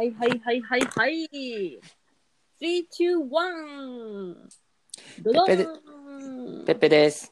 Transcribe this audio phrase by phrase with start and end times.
[0.00, 1.78] はいはいはいはいはい。
[2.58, 2.88] 3、2、
[3.28, 4.34] 1!
[5.20, 5.46] ドドン
[6.64, 7.30] ペッペです。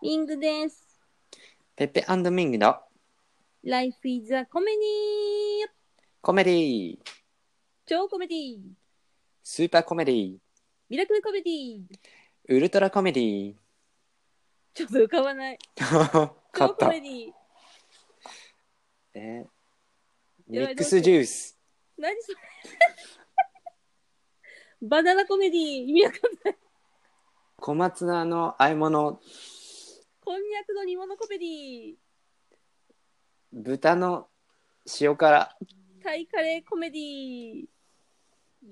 [0.00, 1.00] ミングです。
[1.74, 2.76] ペッペミングの
[3.64, 5.66] Life is a comedy!
[6.22, 6.96] コメディ
[7.84, 8.58] 超コメディ
[9.42, 10.36] スーパーコメディ
[10.88, 11.80] ミラクルコメディ
[12.50, 13.54] ウルトラコメディ
[14.74, 15.58] ちょっと浮かばない。
[15.74, 17.32] 勝超ったコメディ
[19.14, 21.55] えーやばいミックスジュース
[21.98, 22.38] 何それ。
[24.82, 26.58] バナナコメディ意味わかんない。
[27.56, 29.20] 小松菜の和え物。
[30.20, 31.96] こんにゃくの煮物コメディ
[33.52, 34.28] 豚の
[35.00, 35.56] 塩辛。
[36.02, 37.66] タイカレーコメディ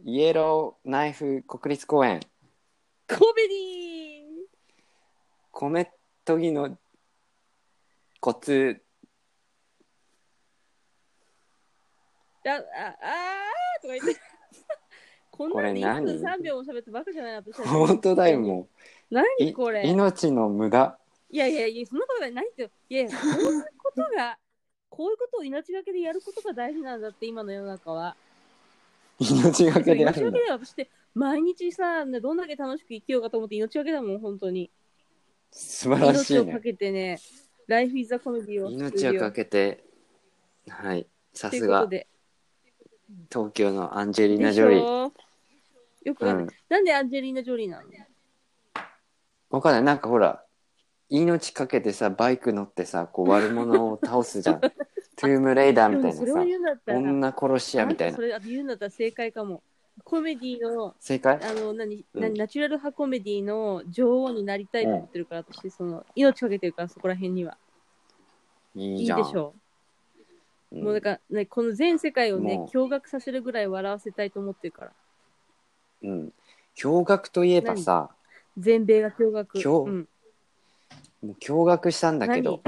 [0.05, 2.20] イエローナイフ国立公園。
[3.09, 3.95] コメディ
[5.51, 5.91] 米
[6.27, 6.79] 研ぎの
[8.20, 8.84] コツ
[12.45, 14.21] だああーとか言って。
[15.33, 16.05] こんなこれんで1何？
[16.05, 18.69] 分3秒も喋ってバカじゃない私たち本当だよも
[19.11, 19.14] う。
[19.14, 19.27] 何？
[19.48, 19.84] いこれ。
[19.87, 20.97] 命の無駄。
[21.31, 22.33] いやいやいや、そんなことない。
[22.33, 24.39] 何って、いやいや、こういうことが、
[24.89, 28.15] こういうことを命がけでやることが大事なんだって、今の世の中は。
[29.19, 34.70] 命がけでや命がけるんだで私って、毎日さ、ねどんだけ楽しく生きようかと思って命がけだもん、本当に。
[35.50, 37.19] 素晴らしい命をかねけてね、
[37.67, 39.83] ライフイズザコメディを命をかけて
[40.69, 42.06] はいさといすがうことで。
[43.33, 44.80] 東京のアンジェリーナ・ジョリー。
[44.83, 45.12] ょ？
[46.05, 46.50] よくわかんない、うん。
[46.69, 47.84] なんでアンジェリーナ・ジョリーなの？
[49.50, 49.83] わかんない。
[49.83, 50.44] なんかほら
[51.08, 54.60] 命かけてさバイク乗ってさこう悪者を倒すじゃん。
[55.16, 58.16] トゥームレイダーみたいでもそれをな言うんだったら、さ女殺し屋みたいな。
[58.16, 59.62] それ言うんだったら正解かも。
[60.02, 61.38] コメディの正解？
[61.41, 62.20] あの何、うん。
[62.20, 67.56] 何ナチュラル派コメディの女王になりたいと思ってるから、私その命かけてるからそこら辺には。
[68.75, 69.22] いいいじゃん。
[69.22, 69.64] でしょう、うん
[70.75, 72.67] もうなんか、ね、この全世界をねもう。
[72.69, 74.92] 驚愕させるぐらい笑わせたいと思ってるから。
[76.03, 76.33] うん。
[76.77, 78.11] 驚愕といえばさ
[78.58, 79.47] 全米が驚愕。
[79.61, 80.09] 驚うん、
[81.22, 82.62] もう驚愕したんだけど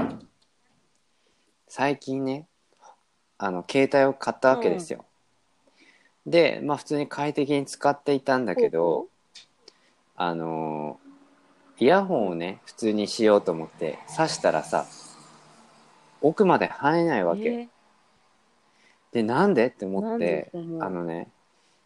[1.67, 2.47] 最近ね
[3.37, 5.05] あの携帯を買ったわけですよ、
[6.25, 9.07] でまあ普通に快適に使っていたんだけど
[10.15, 11.07] あのー
[11.79, 14.87] イヤホンをね普通にしようと思って挿したらさ
[16.21, 17.69] 奥まで入れないわけ、え
[19.17, 19.67] でなんで？
[19.67, 21.27] ってー思ってあのね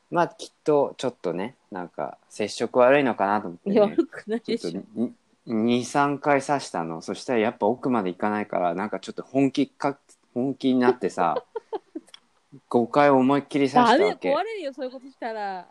[0.09, 3.79] まあきっとちょっとねなんか接触悪いのかなと思ってね。
[3.79, 5.09] 悪くないでしょ。
[5.47, 7.01] 23回刺したの。
[7.01, 9.97] そしたらやっぱ奥まで行かないからなんかちょっと本気か
[10.33, 11.43] 本気になってさ
[12.69, 14.33] 5回思いっきり刺したわけ。
[14.33, 15.65] 壊れるよそういうことしたら。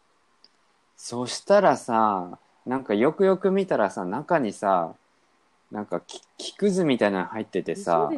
[0.97, 4.94] そしたらさなんかよくよく見たらさ中にさ
[5.70, 8.10] なんかき木くずみたいなの入っててさ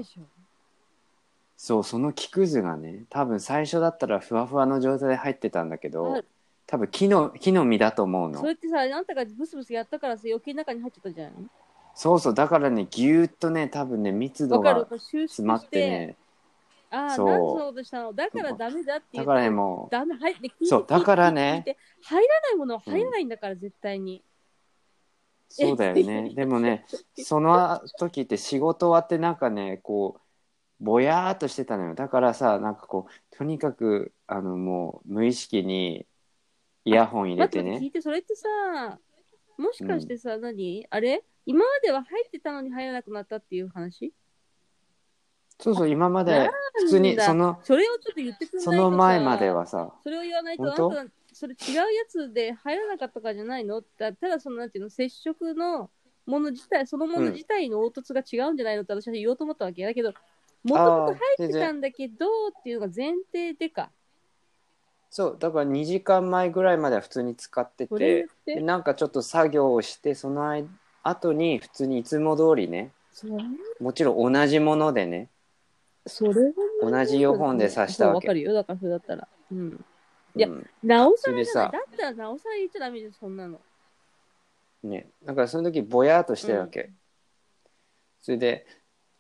[1.64, 6.20] そうその木くずがね多分最初だったらふわふわの状態で入ってたんだけどあ
[6.66, 8.40] 多分木の木の実だと思うの。
[8.40, 11.46] それってさあんたがブスブスやったからさ余計中に入っちゃったんじゃないの？
[11.94, 14.86] そうそうだからねぎゅーっとね多分ね密度わかる。
[14.90, 16.16] が収縮詰まっしててね。
[16.90, 17.28] ああ、そう。
[17.28, 18.12] なんことしたの？
[18.12, 19.30] だからダメだって言って。
[19.32, 19.92] らねもう。
[19.92, 21.62] ダメ、はい、で聞いてそうだからね。
[21.64, 24.24] 聞いて入らないものは入らないんだから、絶対に。
[25.48, 26.32] そうだよね。
[26.34, 26.86] でもね、
[27.18, 30.20] その時って仕事終わってなんかね、こう、
[30.82, 31.94] ぼやーっとしてたのよ。
[31.94, 36.06] だからさ、なんかこう、とにかく、あの、もう、無意識に
[36.84, 37.78] イヤホン入れてね。
[37.78, 38.98] 聞いて、それってさ、
[39.56, 40.84] もしかしてさ、何？
[40.91, 41.22] あれ？
[41.47, 44.12] 今までは入ってたのに入らなくなったっていう話？
[45.60, 46.50] そうそう、今まで、
[46.81, 50.91] 普通に、その、それをちょっと言ってくれないその前まではさ、それを言わないと、あ本当？
[50.91, 53.82] なた、それ違うやつで入らなかったからじゃないの？
[53.82, 55.91] たただ、その、なんていうの、接触の
[56.26, 59.84] もの自体、そのもの自体の凹凸が違うんじゃないのって私は言おうと思ったわけ。
[59.84, 60.12] だけど、
[60.64, 63.90] もともと入ってたんだけどっていうのが前提でか。
[65.10, 70.68] そう、だから2時間前ぐらいまでは普通に使ってて、でなんかちょっと作業をして、その間
[71.02, 72.92] 後に普通にいつも通りね、
[73.80, 75.28] もちろん同じものでね、
[76.06, 76.52] それは
[76.82, 79.28] 同じイヤホンで挿したわけわかるよ、だからそれだったら。
[79.50, 79.84] うん。
[80.34, 83.60] いやうんなおさらだったらなおさら言っちゃダメです、そんなの。
[84.84, 86.96] ね、だからその時ぼやーっとしてるわけ、うん
[88.22, 88.66] それで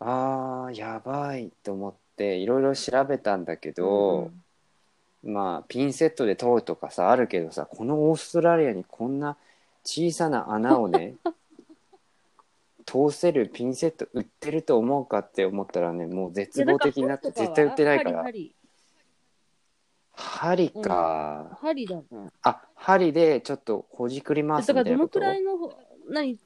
[0.04, 4.30] あーやばいと思っていろいろ調べたんだけど、
[5.22, 9.36] まあピンセットで通るとかさあるけどさこのオーストラリアにこんな
[9.84, 11.14] 小さな穴をね
[12.84, 18.22] 通せるピンセット売ってると思うかって思ったらねもう絶望的になって絶対売ってないから。
[18.22, 18.54] 針
[20.14, 22.02] 針か、針だな。
[22.42, 25.70] あ針でちょっとほじくり回すだからどのくみたいなこと？
[25.70, 25.78] らい
[26.10, 26.38] の、何、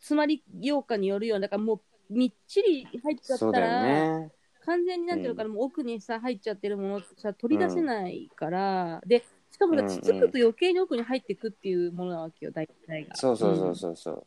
[0.00, 4.32] 詰まりようかによるような、だからもうみっちり入っちゃっそうだたら、よね
[4.64, 13.14] 完全になんていうのかな、もう奥にさ、入っちゃってるものってさ、取り出せないから、で、しかもさ、つつくと余計に奥に入っていくっていうものなわけよ、大体が。
[13.14, 14.26] そうそうそうそうそう。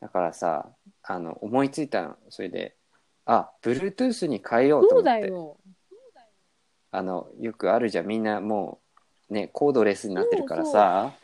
[0.00, 0.70] だからさ、
[1.02, 2.16] あの、思いついたの。
[2.28, 2.76] それで、
[3.24, 5.20] あ、Bluetooth に変えようとそう思って。
[5.22, 5.56] だよ。
[6.90, 8.06] あの、よくあるじゃん。
[8.06, 8.80] みんなも
[9.30, 11.14] う、ね、コードレスになってるからさ、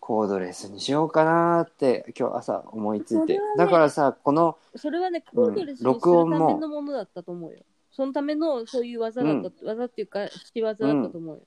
[0.00, 3.34] コードレスにしようかなーって今日朝思いついて。
[3.34, 7.58] ねだからさ、この、それはね、コードレスにする録音もためのものだったと思うよ。
[7.92, 11.42] そのための、そういう技だった、技っていうか、仕業だったと思うよ。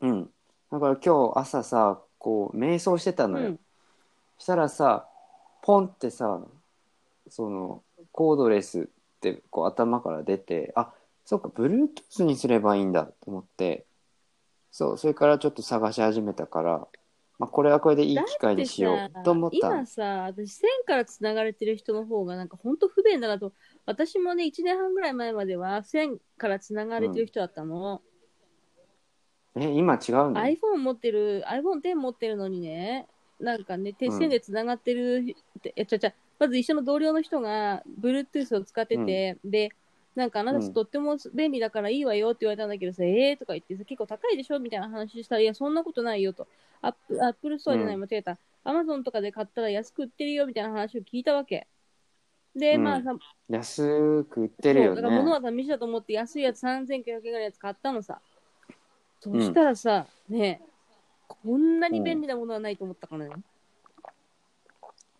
[0.00, 0.30] うん。
[0.70, 3.48] だから今日朝さ、こう、瞑想してたのよ。
[3.48, 3.60] うん。
[4.38, 5.08] したらさ、
[5.62, 6.40] ポンってさ、
[7.28, 7.82] その、
[8.12, 8.84] コードレスっ
[9.20, 10.92] てこう頭から出て、あ、
[11.24, 13.84] そうか、Bluetooth にすればいいんだと思って、
[14.70, 16.88] そう、それからちょっと探し始めたから、
[17.38, 19.68] まあ、これはこれでいい機会にしようと思った。
[19.68, 23.52] の今さ、私、線から繋がれてる人の方が、なんか本当不便だなと。
[23.86, 28.02] 私もね、1年半ぐらい前までは、線から繋がれてる人だったの。
[29.54, 33.06] え、今違うの iPhone 持ってる、iPhone X 持ってるのにね、
[33.38, 34.18] なんかね、手うん。
[34.18, 35.36] 線で繋がってる、
[35.76, 39.70] え、ちゃちゃ、まず一緒の同僚の人が、Bluetooth を使ってて、で、
[40.18, 46.48] なんかあなたうんとっても便利だからいいわよって言われたんだけどさ、えーとか言ってさ、結構高いでしょみたいな話したら、いや、そんなことないよと。
[46.82, 48.36] アップアップルストアじゃない、うん間違えた。
[48.64, 51.68] アマゾンとかで買ったら安く売ってるよみたいな話を聞いたわけ。
[52.56, 53.14] で、うんまあさ、
[53.48, 55.46] 安く売ってるよそうだから物ね。
[55.46, 58.20] は試しだと思って安いやつ3900円ぐらいのやつ買ったのさ。
[59.20, 60.60] そしたらさ、ね
[61.28, 63.30] こんなに便利なものはないと思ったからね。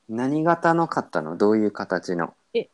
[0.09, 1.37] 何型の買ったの？
[1.37, 2.35] どういう形の？
[2.55, 2.69] え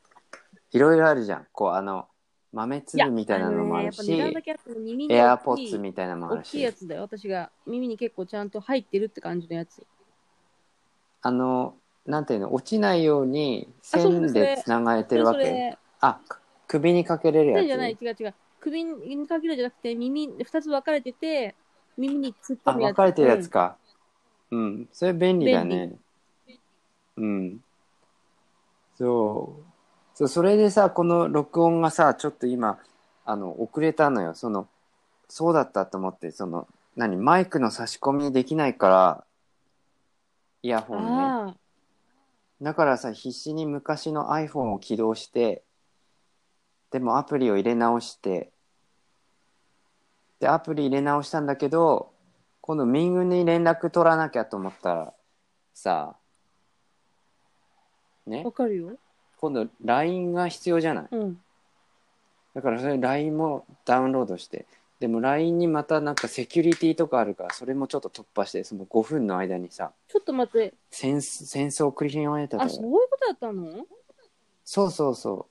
[0.70, 1.46] いろいろあるじゃん。
[1.52, 2.06] こう、あの、
[2.54, 7.02] 豆粒みたいなのもあるし、のねやっぱ値段だけあっても耳にエアポッツみたいなのもある大きいやし、つだよ。
[7.02, 9.86] 私が耳に結構ちゃんと入ってるって感じのやつ。
[11.22, 11.74] あの、
[12.06, 15.38] なんていうの、落ちないようにあそう線でつながれてるわけ。
[15.38, 17.66] それそれあ、く首にかけれるやつ。
[17.66, 18.34] 線じゃない、違う違う。
[18.60, 21.54] 首にかけるんじゃなくて、耳、二つ分かれてて、
[21.96, 22.92] 耳に突っあ、込むやつ。
[22.92, 23.78] 分かれてるやつうんか。
[24.50, 25.98] うん、それ便利だね。
[27.16, 27.60] うん。
[28.96, 29.73] そう。
[30.14, 32.78] そう、それでさ、この録音がさ、ちょっと今、
[33.24, 34.34] あの、遅れたのよ。
[34.34, 34.68] その、
[35.28, 39.24] そうだったと思って、その、何、マイクの差し込みできないから、
[40.62, 41.08] イヤホンね。
[41.10, 41.54] あ
[42.62, 45.64] だからさ、必死に昔の iPhone を起動して、
[46.92, 48.52] でもアプリを入れ直して、
[50.38, 52.12] で、アプリ入れ直したんだけど、
[52.60, 55.14] 今度ミングに連絡取らなきゃと思ったら、
[55.74, 56.16] さ、
[58.26, 58.96] あ、ねわ、かるよ。
[59.50, 61.08] 今度 LINE が必要じゃない？
[61.10, 61.40] うん。
[62.54, 64.64] だからそれ LINE もダウンロードして、
[65.00, 70.72] でも LINE にまたなんかセキュリティとかあるから、それもちょっと突破して、その5分の間にさ、ちょっと待って。
[70.90, 73.86] 戦戦争を繰り広げてたあ、そういうことだったの？
[74.64, 75.46] そうそうそう。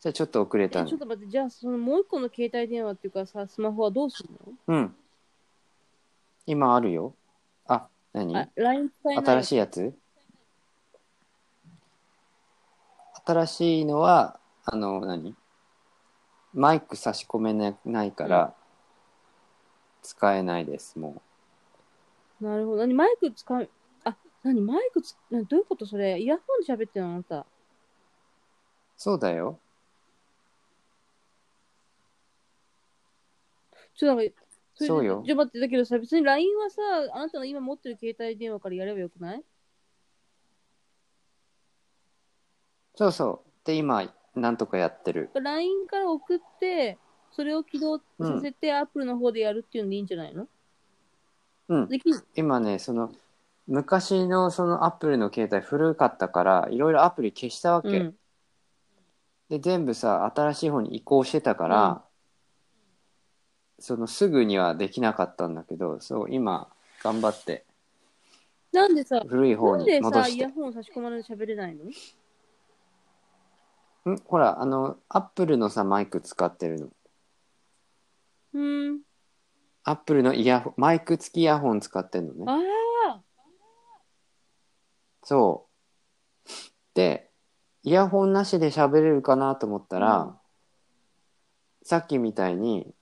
[0.00, 0.98] じゃあちょっと遅れえ、たのちょっ。
[0.98, 4.28] と待って、じゃあ、そのもう一個の携帯電話っていうかさ、スマホはどうする
[4.68, 4.94] うん。
[6.46, 7.14] 今あるよ。
[7.66, 8.32] あ、何？
[8.32, 9.24] のあ、LINE 使えない。
[9.26, 9.94] 新しいやつ？
[13.28, 15.34] 新しいのは、あの、何？
[16.54, 18.54] マイク差し込めなないから、
[20.02, 21.20] 使えないです、も
[22.40, 22.78] なるほど。
[22.78, 22.94] 何？
[22.94, 23.68] マイク使う、
[24.04, 24.62] あ、何？
[24.62, 26.18] マイクつ、などういうことそれ？
[26.18, 27.40] イヤホンで喋ってるのあなた。
[27.40, 27.46] う。
[28.96, 29.58] そうだよ。
[33.94, 34.34] ちょっとなんか、
[34.84, 36.82] れでそうよじゃあ待って、だけどさ、別に LINE はさ、
[37.12, 39.42] あなたの今持ってる携帯電話からやればよくない？
[42.98, 43.50] そうそう。
[43.64, 45.30] で、今、なんとかやってる。
[45.34, 46.98] ?LINE から送って、
[47.30, 48.02] それを起動さ
[48.42, 50.48] せて、アップルの方でやるっていうのでいいんじゃないの？
[51.68, 51.88] うん。
[51.88, 53.12] できる今ね、その、
[53.68, 57.88] 昔のそのアップルの携帯古かったから、いろいろアプリ消したわけ。
[57.88, 58.18] うん。
[59.48, 62.02] で、全部さ、新しい方に移行してたから、
[63.78, 66.68] そのすぐにはできなかったんだけど、そう、今、
[67.04, 67.64] 頑張って、
[68.72, 70.50] なんでさ、古い方になんでさ、イヤ。
[70.50, 71.84] ホン差し込まないと喋れないの？
[74.12, 74.18] ん？
[74.24, 76.88] ほら、あの、アップルのさ、マイク使ってるの。
[78.54, 79.00] うーん。
[79.84, 82.44] アップルのイヤホン、マイク付きイヤホン使ってるのね。
[82.46, 82.58] あ
[83.16, 83.20] あ
[85.22, 85.66] そ
[86.46, 86.50] う。
[86.94, 87.30] で、
[87.82, 90.34] イヤホンなしで喋れるかなと思ったら、うん
[91.84, 92.92] さっきみたいに、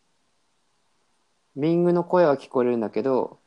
[1.56, 3.40] ミングの声は聞こえるんだけど、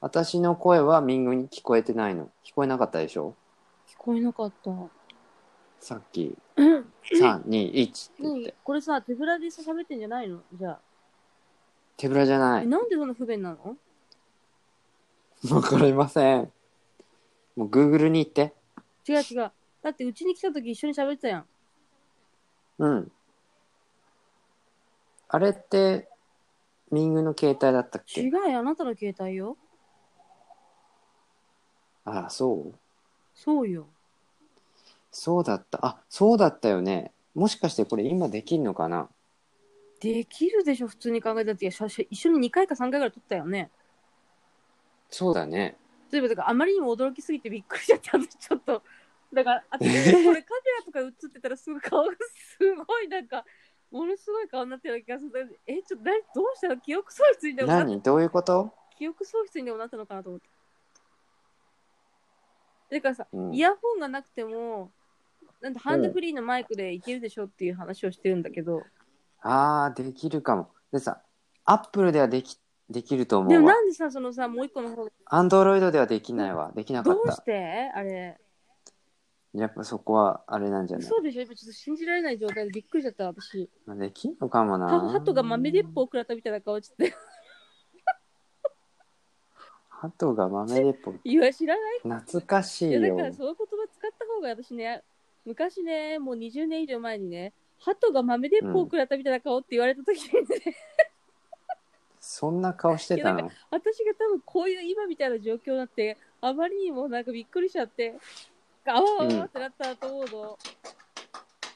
[0.00, 2.30] 私の声はミングに聞こえてないの。
[2.46, 3.34] 聞こえなかったでしょ？
[3.88, 4.70] 聞こえなかった。
[5.84, 8.44] さっき、うん3、2、1って言っ何？
[8.46, 8.54] て。
[8.64, 10.40] これさ、手ぶらでさ、喋ってんじゃないの？
[10.54, 10.80] じゃあ。
[11.98, 12.66] 手ぶらじゃなえい。
[12.66, 13.76] なんでそんな不便なの？
[15.54, 16.50] わかりません。
[17.54, 18.54] もう Google に行って。
[19.06, 19.52] 違う違う。
[19.82, 21.46] だってうちに来た時一緒に喋ってたやん。
[22.78, 23.12] うん。
[25.28, 26.08] あれって、
[26.90, 29.58] ミングの携帯だったっ違けうよ、あなたの携帯よ。
[32.06, 32.74] ああ、そう？
[33.34, 33.86] そうよ。
[35.14, 35.78] そうだった。
[35.86, 37.12] あ、そうだったよね。
[37.34, 39.08] もしかしてこれ今できんのかな？
[40.00, 41.70] できるでしょ、普通に考えたって。
[41.70, 43.70] 写真一緒に2回か3回ぐらい撮ったよね。
[45.08, 45.76] そうだね。
[46.10, 48.82] そういえば、だからあまりにも驚きすぎてびっくりしちゃって、私ちょっと。
[49.32, 50.42] だから、あ これカメラ
[50.84, 52.10] とか映ってたらすごい顔が
[52.58, 53.44] すごいなんか、
[53.92, 55.60] ものすごい顔になってる気がする。
[55.66, 56.76] え、ちょっと何どうしたの？
[56.78, 58.02] 記憶喪失にでもなっ何？
[58.02, 58.72] どういうこと？
[58.98, 60.48] 記憶喪失にでもなったのかなと思って。
[62.90, 64.90] だからさ、うんイヤホンがなくても、
[65.64, 68.82] なんでハンドフリーのマイクでいけるでしょっていう話をしてるんだけど、
[69.40, 70.68] ああ、できるかも。
[70.92, 71.22] でさ、
[71.64, 72.58] アップルではでき、
[72.90, 73.80] できると思うわでもな。
[73.80, 76.70] んでさ、そのさ、もう一個の方、アンドロイドではできないわ。
[76.76, 77.18] できなかった。
[77.18, 77.90] どうして？
[77.94, 78.38] あれ。
[79.54, 81.08] やっぱそこはあれなんじゃない？
[81.08, 81.42] そうでしょ？
[81.42, 83.70] 今ちょっと信じられない状態でびっくりしちゃった、私。
[83.86, 84.84] まあできんのかもな。
[84.84, 87.14] はハトが豆鉄砲を食らったみたいな顔して。
[89.88, 91.14] ハトが豆鉄砲。
[91.24, 93.28] いや、知らない懐かしいや、いよだか。
[93.28, 95.02] らそういう言葉使った方が私ね、
[95.44, 100.76] 昔ね、もう20年以上前にね、ハトが豆鉄砲を食らったみたいな顔って言われた時にね、
[102.18, 108.14] そんな顔してたいやの私が多分こういう今みたいな状況になって、あまりにもなんかびっくりしちゃって、
[108.86, 110.58] あわあわあわってなったと思うの。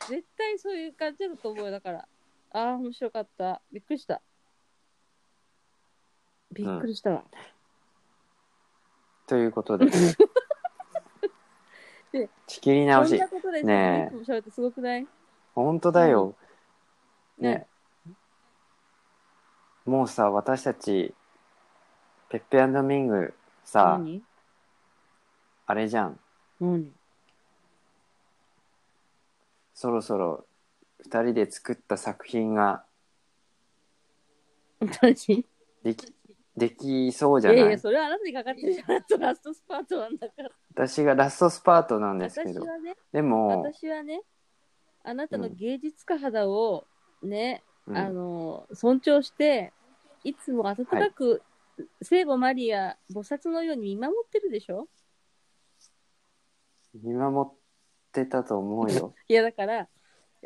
[0.09, 2.09] 絶対そういう感じだと思うよ、だから。
[2.53, 3.61] ああ、面白かった。
[3.71, 4.23] びっくりした。
[6.51, 7.25] びっくりしたわ。
[9.27, 9.87] ということで。
[12.13, 13.29] で仕切り直しそんな。
[13.29, 15.07] ことでねえ30分も喋ってすごくない？
[15.55, 16.35] 本当だよ。
[17.39, 17.67] ねね。
[19.85, 21.15] もうさ、私たち、
[22.29, 23.35] ペッペミング
[23.65, 24.23] さ、何？
[25.67, 26.21] あれじゃん。
[26.61, 26.93] 何？
[29.75, 30.45] そろそろ
[31.01, 32.85] 二人で作った作品が
[34.81, 35.45] 何？
[35.85, 36.13] でき、
[36.59, 37.59] できそうじゃない？
[37.59, 38.93] いやいや、それはあなたにかかってるじゃん。
[38.93, 40.51] あ とラストスパートなんだから。
[40.75, 42.61] 私がラストスパートなんですけど。
[42.61, 44.23] 私はね、でも、私はね、
[45.05, 46.87] あなたの芸術家肌を
[47.23, 49.73] ね、うんあの、尊重して、
[50.25, 51.43] いつも温かく、
[52.03, 54.89] 聖母マリア、菩薩のように見守ってるでしょ？
[56.95, 57.57] 見守っ
[58.13, 59.15] てたと思うよ。
[59.29, 59.89] いや、だから、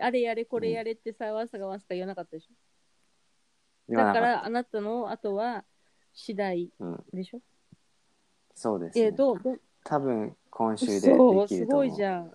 [0.01, 2.53] あれやれこれやれってさ、わんさがわんさか言わなかったでしょ？
[2.53, 2.63] だか
[3.89, 5.65] 言わなかっら、あなたの後は、
[6.15, 6.85] 次第た。
[6.85, 7.05] うん。
[7.13, 7.41] でしょ？
[8.55, 9.13] そうです、え、ね。
[9.13, 11.89] どうどう多分、今週ででそう、すきると思う。
[11.89, 12.33] ごいじゃん。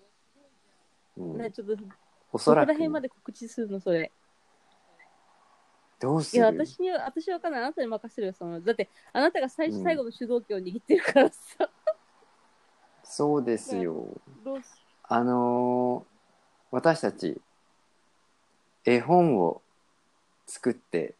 [1.17, 1.83] うんね、ちょっと、ど
[2.31, 3.99] おそらくこら辺まで告知するの、それ。
[3.99, 4.09] いや、
[5.99, 6.43] どうする？
[6.43, 7.61] 私には、私はわかんない。
[7.61, 8.61] あなたに任せるよ、その。
[8.61, 11.69] だって、あなたが最初、うん最後の主導権を握ってるからさ。
[13.03, 14.07] そうですよ。
[14.43, 16.17] どうすあのー
[16.69, 17.39] 私たち、
[18.83, 19.61] 絵本を
[20.45, 21.15] 作って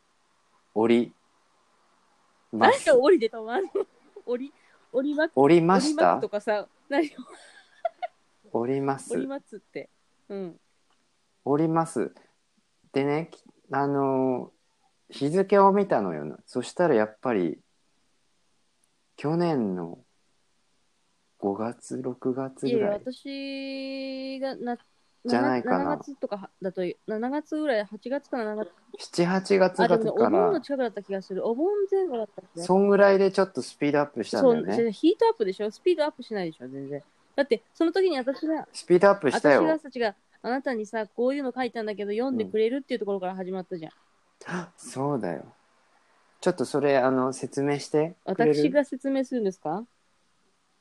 [0.76, 1.14] おり
[2.52, 2.92] 何で。
[2.92, 3.68] 降りてたのあの
[4.26, 4.54] 降り、
[4.92, 7.10] 降りま、おりまし降りますたとかさ、何
[8.52, 9.20] おります降。
[9.20, 9.90] りますって。
[10.30, 10.60] うん。
[11.46, 12.14] おります。
[12.94, 14.58] でね、きあのー
[15.10, 16.38] 日付を見たのよな。
[16.46, 17.60] そしたらやっぱり、
[19.16, 20.00] 去年の
[21.40, 23.00] 5月、6月ぐらい。
[23.00, 24.78] 私がな、
[25.26, 26.96] じゃないかな7月とかだと、7
[27.30, 28.70] 月ぐらい、8月か7月。
[28.98, 31.46] 7、8月だかお盆のら、近くだった気がする。
[31.46, 32.62] お盆前後だった。
[32.62, 34.76] そんぐらいでちょっとスピードアップしたんだそう、よね。
[34.76, 35.72] じゃあヒートアップでしょ？
[35.72, 36.68] スピードアップしないでしょ？
[36.68, 37.04] 全然。
[37.36, 39.66] だって、その時に私が、スピードアップした私よ。
[39.66, 43.92] がたちがあなたにさ、こういうの書いたんだけど、読んでくれるっていうところから始まったじゃん。
[44.78, 45.44] そうだよ。
[46.40, 49.84] ちょっとそれ、あの、説明して私が説明するんですか？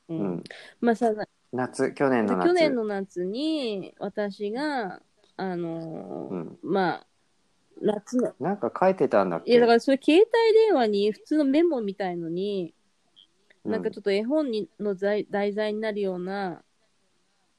[0.09, 0.15] う。
[0.15, 0.45] うんん。
[0.81, 1.13] まあさ、
[1.57, 2.47] 夏、去年の夏。
[2.49, 5.01] 去年の夏に私が、
[5.37, 6.59] あのーうん。
[6.63, 7.07] まあ、
[7.81, 9.51] 夏の、なんか書いてたんだっけ？
[9.51, 12.73] いやだからそれ携帯電話に普通のメモみたいのに、
[13.65, 16.63] うんなんかちょっと絵本にの題題材になるような、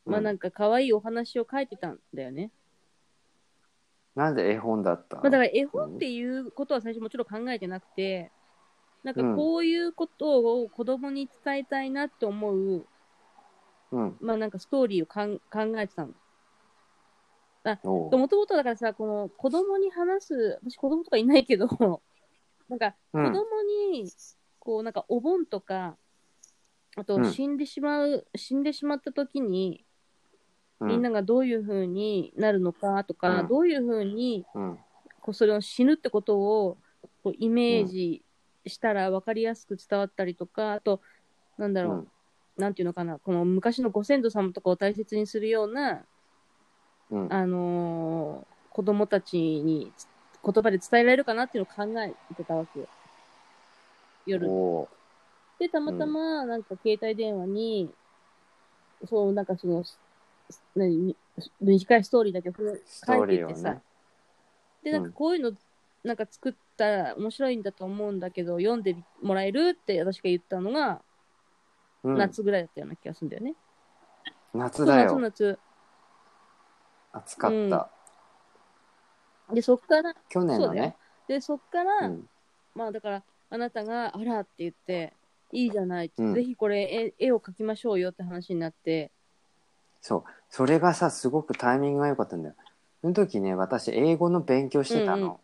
[0.05, 2.49] まあうんなんか可愛いお話を書いてたんだよね。
[4.15, 5.17] なんで絵本だった？
[5.17, 8.31] まあだから絵本っていうことは最初もちろん考えてなくて、
[9.03, 12.85] なんかこういうことを子供に伝えたいなって思う、
[13.91, 14.17] うん。
[14.19, 16.13] まあなんかストーリーをかん考えてたの。
[17.75, 21.67] もともとだからさ、この子供に話す、私子供とかいないけど、
[22.69, 23.31] なんかうん。
[23.33, 24.09] 子供に、
[24.59, 25.97] こうなんかお盆とか、
[26.95, 29.87] あとうん死んでしまう、死んでしまった時に、うん
[30.79, 34.79] みんながどういう風になるのかとか、うんどういう風にうん。
[35.21, 36.77] こうそれを死ぬってことを
[37.23, 38.23] こうイメージ
[38.65, 41.01] したら分かりやすく伝わったりとか、あと、
[41.57, 42.11] なんだろう、うん
[42.57, 46.03] なんていうのかな、この昔のご先祖様とかを大切にするような、
[47.11, 49.91] うんあのー子供たちに
[50.45, 52.87] 言葉で伝えられるかなっていうのを考えてたわけよ。
[54.27, 54.47] 夜。
[54.47, 54.87] お
[55.57, 57.89] で、たまたま、なんか携帯電話に、
[59.09, 59.83] そう、なんかその、
[60.75, 61.15] 何、み
[61.59, 63.81] 短いストーリーだけ書いててさ、ね。
[64.83, 65.57] で、なんかこういうの、
[66.03, 71.01] なんか作ったら面白いんだと思うんだけど、読んでもらえるって私が言ったのが、
[72.03, 73.55] うん、夏ぐらいだったような気がするんだよね。
[74.53, 75.09] 夏だよ。
[75.09, 75.59] そう夏、夏。
[77.13, 77.89] 暑かった。
[79.53, 80.95] で、そっから、去年のね。
[81.27, 82.29] で、そっから、うん
[82.75, 85.13] まあだから、あなたが、あらって言って、
[85.51, 89.11] いいじゃないうんぜひこれ絵、絵を描きましょうよって話になって、
[90.01, 90.23] そう。
[90.49, 92.55] それがさ、すごくタイミングが良かったんだよ。
[93.01, 95.17] その時ね、私、英語の勉強してたの。
[95.17, 95.37] うんうん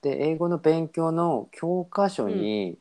[0.00, 2.78] で、英語の勉強の教科書に、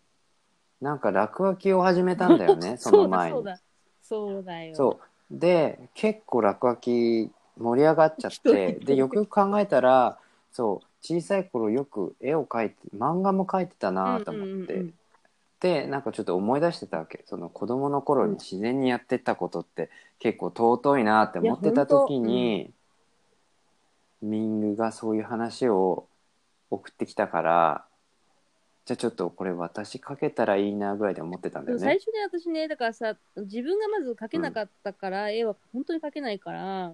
[0.82, 3.36] なんか落書きを始めたんだよね、 その前に。
[3.36, 3.60] そうだ、
[4.02, 4.66] そうだ。
[4.66, 4.76] よ。
[4.76, 5.00] そ
[5.32, 5.40] う。
[5.40, 10.18] で、結構落書き盛り上がっちゃって、 でで、よくよく考えたら、
[10.52, 14.94] そう、小さい頃よく絵を描いて、漫画も描いてたなと思って、うんうんうんうん
[15.60, 17.24] で、なんかちょっと思い出してたわけ。
[17.26, 22.72] その子供の頃に自然にやってたことって結構尊いなって思ってた時に、
[24.22, 26.06] ミングがそういう話を
[26.70, 27.86] 送ってきたから、
[28.88, 31.84] じゃあちょっとこれ私書けたらいいなぐらいで思ってたんだよね。
[31.84, 36.94] 最初に私ね、だからさ、自分がまず描けなかったから、絵は本当に描けないから、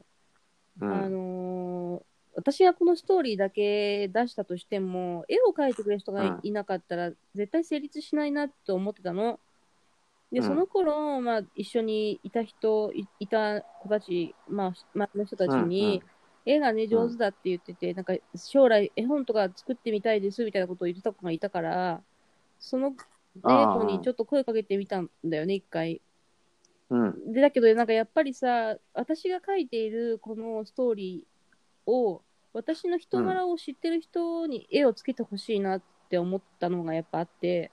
[0.81, 0.91] うん。
[0.91, 2.03] あのー
[2.35, 6.53] 私がこのストーリーだけ出したとしても、絵を描いてくれる人がい,、うん。
[6.53, 9.39] なかったら、絶対成立しないなと思ってたの。
[10.31, 10.47] で、うん。
[10.47, 16.01] その頃、まあ、一緒にいた人、いいた子たち、まあ、周りの人たちに、
[16.45, 22.03] 絵がね、上手だって言ってて、なんか、将来絵本とか作ってみたいですみたいなことを言ってた子がいたから、
[22.59, 22.97] その、ね、
[23.43, 26.01] あー子にちょっと声かけてみたんだよね、一回。
[26.89, 27.33] うん。
[27.33, 32.23] で、だけど、なんかやっぱりさ、私が書いているこのストーリーを、
[32.53, 37.71] 私の人柄を知ってる人に絵をつけてほしいなって思ったのがやっぱあって、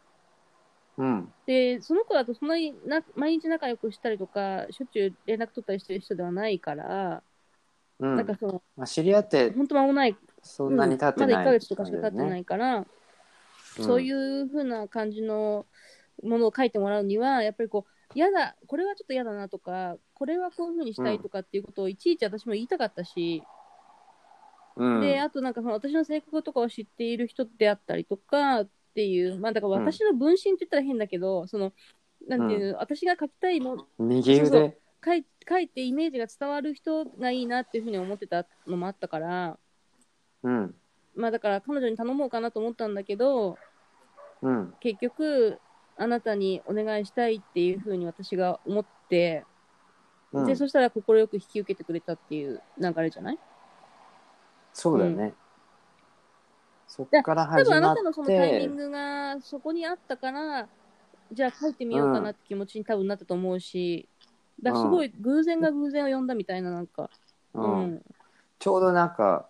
[0.96, 1.34] うん。
[1.46, 7.22] で、その子だとそんなにな毎日仲良くしたりとか、しょっちゅう連絡取ったりしてる人ではないから、
[8.00, 8.16] うん。
[8.16, 12.86] なんかその、まあ、知り合って本当間もない、そんなに経ってない、うんまだ1ヶ月とかしか経ってないから、うん
[13.76, 15.66] そういう風な感じの
[16.22, 23.42] ものを書いてもらうには、やっぱりこう、嫌だ、これはちょっと嫌だなとか、これはこういう風にしたいとかっていうことをいちいち私も言いたかったし、
[24.76, 31.72] うん、で、あとなんかその私の性格とかを知っている人であったりとかっていう、まあだから私の分身って言ったら変だけど、その、
[32.28, 34.76] なんていうの、私が書きたいも右腕？
[35.04, 39.58] 書い書いてイメージが伝わる人がいいなっていうふうに思ってたのもあったから、
[40.42, 40.74] うん。
[41.14, 43.58] まあだから彼女に頼もうかなと思ったんだけど、
[44.42, 44.74] うん。
[44.80, 45.58] 結局、
[45.96, 49.44] あなたにお願いしたいっていうふうに私が思って、
[50.32, 53.38] うんで、そしたら快く引き受けてくれたっていう流れじゃない？
[54.72, 55.34] そうだよね。
[56.86, 60.68] そっから多始まっ分あなたのそのタイミてン、グがそこにあったから、
[61.32, 64.08] じゃあ書いてみようかなって気持ちに多分なったと思うし、
[64.62, 67.10] だからすごい偶然が偶然を呼んだみたいな、なんか、
[67.54, 68.02] ううんん。
[68.58, 69.46] ちょうどなんか、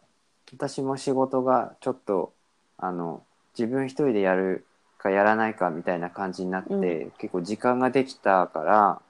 [0.52, 2.32] 私も仕事がちょっと、
[2.78, 3.22] あの、
[3.58, 4.66] 自分一人でやる
[4.98, 9.02] かやらないかみたいな感じになって、う結構時間ができたから、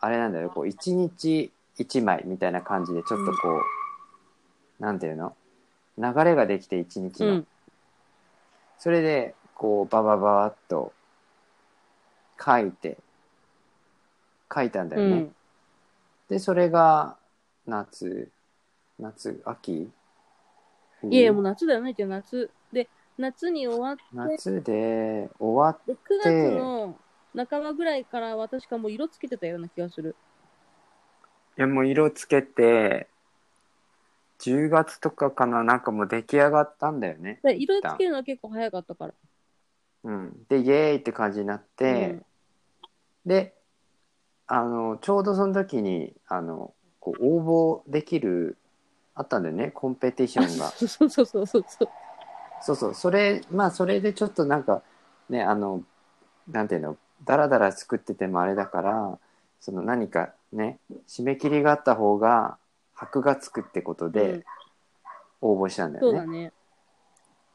[0.00, 3.60] あれなんだよ、こう、一日一枚みたいな感じで、ちょっとこ
[4.80, 5.36] う、なんていうの？
[5.96, 7.26] 流れができて一日の。
[7.26, 7.46] うん。
[8.78, 10.92] それで、こう、ババババッと
[12.44, 12.98] 書いて、
[14.54, 15.16] 書いたんだよね。
[15.16, 15.34] うん。
[16.28, 17.16] で、それが、
[17.66, 18.30] 夏、
[18.98, 19.90] 夏、秋
[21.00, 22.50] 冬いやいや、もう夏だよねって夏。
[22.72, 22.88] で、
[23.18, 26.96] 夏に終わって、夏で終わっで9月の
[27.36, 30.16] 半ばぐらいから私がもう色つけてたような気がする。
[31.56, 33.08] いやもう色つけて
[34.40, 39.14] 10月とかかななんかもう出来上がったんだよね、で色つけるのは結構早かったから。
[40.02, 42.18] うん、でイエーイって感じになって、
[43.24, 43.54] で
[44.46, 48.56] あのちょうどその時にあのこう応募できる
[49.14, 51.88] あったんだよねコンペティシうん、ョンが そうそうそうそうそう。
[52.60, 54.82] そうそうそれまあそれでちょっとなんか
[55.28, 55.82] ねあの
[56.48, 59.18] なんていうのダラダラ作っててもあれだから
[59.60, 62.56] その何かね締め切りがあった方が
[62.94, 64.44] 箔がつくってことうんで
[65.40, 66.10] 応募したんだよね。
[66.10, 66.52] そうだね。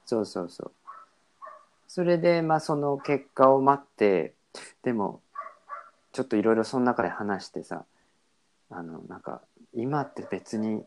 [0.06, 0.72] そうそうそう。
[1.88, 4.34] それでまあその結果を待って
[4.84, 5.22] でも
[6.12, 7.86] ちょっといろいろその中で話してさ
[8.70, 9.42] あのなんか
[9.74, 10.84] 今って別に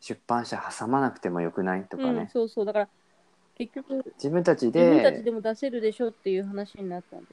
[0.00, 2.64] 出版社挟まなくてもよくないとかうん、ね、そうそう。
[2.66, 2.88] だから、
[3.54, 7.26] 結局、自分たち自分たちででも出せるでしょっていう話になったんで。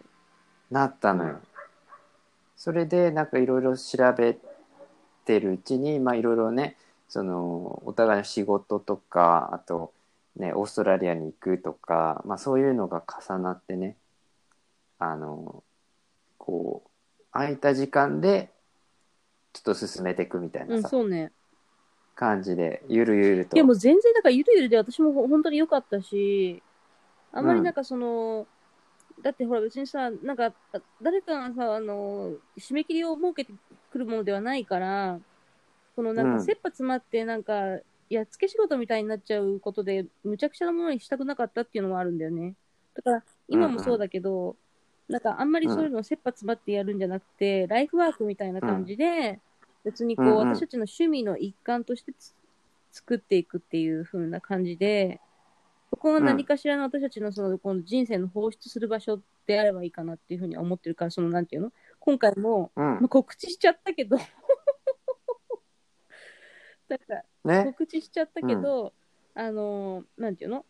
[0.70, 1.42] なったのよ。
[2.56, 4.38] それでなんかいろいろ調べ
[5.26, 6.78] てるうちにまあいろいろね
[7.10, 9.92] そのお互いの仕事とかあと
[10.38, 13.98] ねオーストラリアに行くとか、まあ、そういうのが重なってね
[15.00, 15.64] あの
[16.42, 16.90] こう
[17.32, 18.50] 空いた時間で
[19.54, 21.32] ちょっと進めていくみたいなうん、さ、そうね。
[22.16, 26.64] 感じでゆるゆるといやもう全然だからゆるゆるで私もほ本当に良かったし、
[27.32, 28.48] あんまりなんかその、
[29.22, 33.54] だってほら別にさ、なんかあ誰かがさ、あの、締め切りを設けて
[33.92, 35.20] くるものではないから、
[35.96, 42.56] そのなんうんか切羽詰まってなんか、やっつけ仕事みたいになっちゃうことで、むちゃくちゃなものにしたくなかったっていうのもあるんだよね。
[42.96, 44.56] だから今もそうだけど、
[45.12, 49.40] なんかあんまりそういうのを切羽詰まってやるんじゃなくて、ライフワークみたいな感じで、
[49.84, 50.50] 別にこう、うんうん。
[50.56, 52.34] 私たちの趣味の一環としてつ
[52.94, 55.20] 作っていくっていう風な感じで、
[55.90, 61.74] そこが何かしらの私たちのその、この人生の放出する場所であればいいかなっていうふうには思ってるから、その、なんていうの？
[62.00, 62.84] 今回も、うん。
[62.84, 64.18] まあ、告知しちゃったけど、
[66.88, 67.24] だから、
[67.64, 67.66] ね。
[67.66, 68.94] 告知しちゃったけど、
[69.34, 70.66] あのー、なんていうの？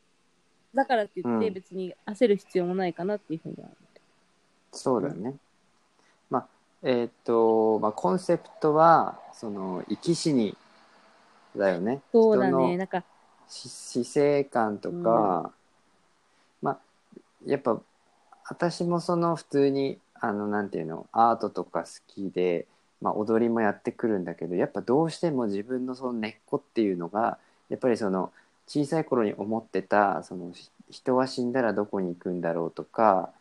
[0.74, 1.54] だからって言ってうん。
[1.54, 3.70] 別に焦る必要もないかなっていうふうには。
[4.72, 5.36] そうだよね。
[6.30, 6.48] まあ、
[6.84, 10.56] えっ、と、まあ、コンセプトは、その、生き死に
[11.56, 12.02] だよね。
[12.12, 12.50] そうだね。
[12.50, 13.04] 人のなんか、
[13.48, 15.52] 死死生観とか、
[16.62, 16.80] まあ、
[17.46, 17.80] やっぱ、
[18.48, 22.66] 私もその普通に、あの、なんていうの、アートとか好きで、
[23.02, 27.38] まあ、踊りもやってくるんだけど、やっぱどうしても自分のその根っこっていうのが、
[27.70, 28.32] やっぱりその、
[28.68, 33.32] 小さい頃に思ってた、その、ひ人は死んだらどこに行くんだろうとか、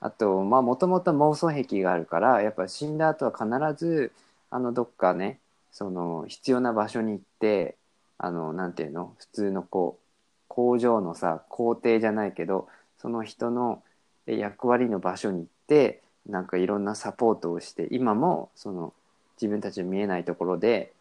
[0.00, 4.12] あと、まあ、もともと妄想癖があるから、やっぱ死んだ後は必ず、
[4.50, 5.40] あの、どっかね、
[5.72, 7.76] その、必要な場所に行って、
[8.18, 10.04] あの、なんていうの、普通のこう、
[10.48, 13.82] 工場のさ、工程じゃないけど、その人の
[14.26, 18.92] え役割の場所に行って、なんかいろんなサポートをして、今も、その、
[19.40, 20.92] 自分たちの見えないところで、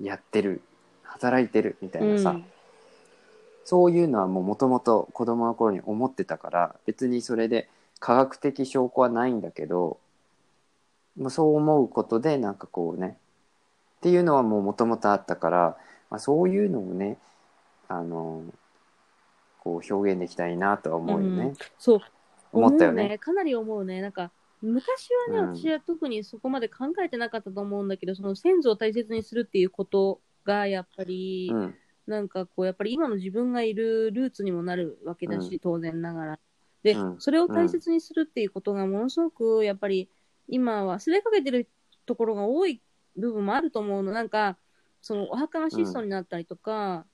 [0.00, 0.62] やってる、
[1.02, 2.44] 働いてるみたいなさ、うん。
[3.64, 7.68] そういうのはもうもともと子供の頃に思ってたから別にそれで
[8.00, 9.98] 科学的証拠はないんだけど
[11.16, 13.16] まあそう思うことでなんかこうね
[13.98, 15.76] っていうのはもうもともとあったから、
[16.10, 17.18] まあ、そういうのをね
[17.88, 18.42] あの
[19.60, 22.00] こう表現できたらいいなとは思うよね、うんそう、
[22.52, 23.18] 思ったよ思うね。
[23.18, 24.00] かなり思うね。
[24.00, 24.30] なんか、
[24.62, 31.74] 昔はね、うん私は特にそこまで考えてなかったと思うんだけど、その先祖を大切にするっていうことが、やっぱり、うん
[32.06, 36.38] なんかこう、やっぱり今の自分がいるルーツにもなるわけだし、うん当然ながら。
[36.82, 37.20] で、うん。
[37.20, 40.10] それを大切にするっていうことがものすごく、やっぱり
[40.48, 41.68] 今忘れかけてる
[42.06, 42.82] ところが多い
[43.16, 44.12] 部分もあると思うの。
[44.12, 44.58] なんか、
[45.02, 47.06] そのお墓が質素になったりとか、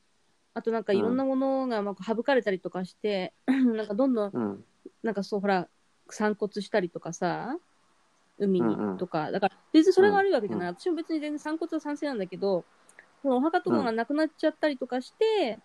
[0.54, 4.64] あとなんかいろんなものがまあ省かれたりとかして、 なんかどんどんうん。
[5.02, 5.68] なんかそう、ほら、
[6.10, 7.58] 散骨したりとかさ、
[8.38, 10.70] 海にとか、だから別にそれが悪いわけじゃない。
[10.70, 12.64] う私も別に全然散骨は賛成なんだけど、
[13.22, 15.58] そのお墓とかがなくなっちゃったりとかして、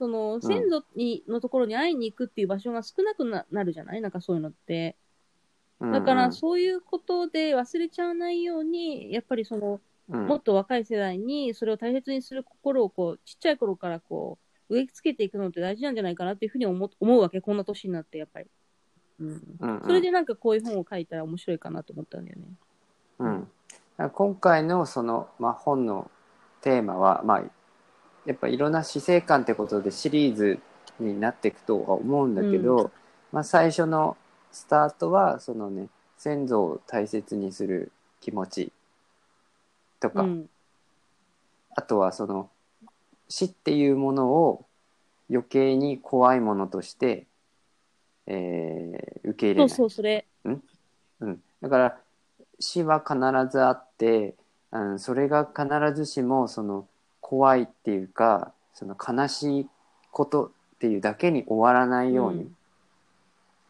[0.00, 4.00] その先祖に、のところに会いに行くっていう場所が少なくななるじゃない？
[4.00, 4.96] なんかそういうのって。
[5.78, 18.46] うんだからそういうことで忘れちゃわないように、やっぱりその、うんもっと若い世代にそれを大切にする心をこう、ちっちゃい頃からこう、植え付けていくのって大事なんじゃないかなっていうふうに思思うわけ、こんな年になって、やっぱり。
[19.20, 19.28] うん。
[19.28, 22.44] うんうんそれでなんかこういう本を書いたら面白いかなと思ったんだよね。
[23.20, 23.28] う
[24.06, 26.10] ん、今回のその、まあ、本の
[26.60, 27.44] テーマは、まあ、
[28.26, 30.58] やっぱいろんな死生観ってことでシリーズ
[30.98, 32.90] になっていくとは思うんだけど、
[33.32, 34.16] まあ、最初の
[34.52, 38.72] スタートはそのね先祖を大切にする気持ち
[40.00, 40.50] とか、うん。
[41.76, 42.50] あとはその
[43.28, 44.66] 死っていうものを
[45.30, 47.26] 余計に怖いものとして、
[48.26, 50.26] えー受け入れないそうそう、それ。
[50.44, 50.50] う
[51.26, 51.98] ん、だから
[52.58, 53.18] 死は必
[53.50, 54.34] ずあって、
[54.72, 56.86] うん、それが必ずしもその
[57.30, 59.68] 怖いっていうかその悲しい
[60.10, 62.56] ことっていうだけに終わらないようにうん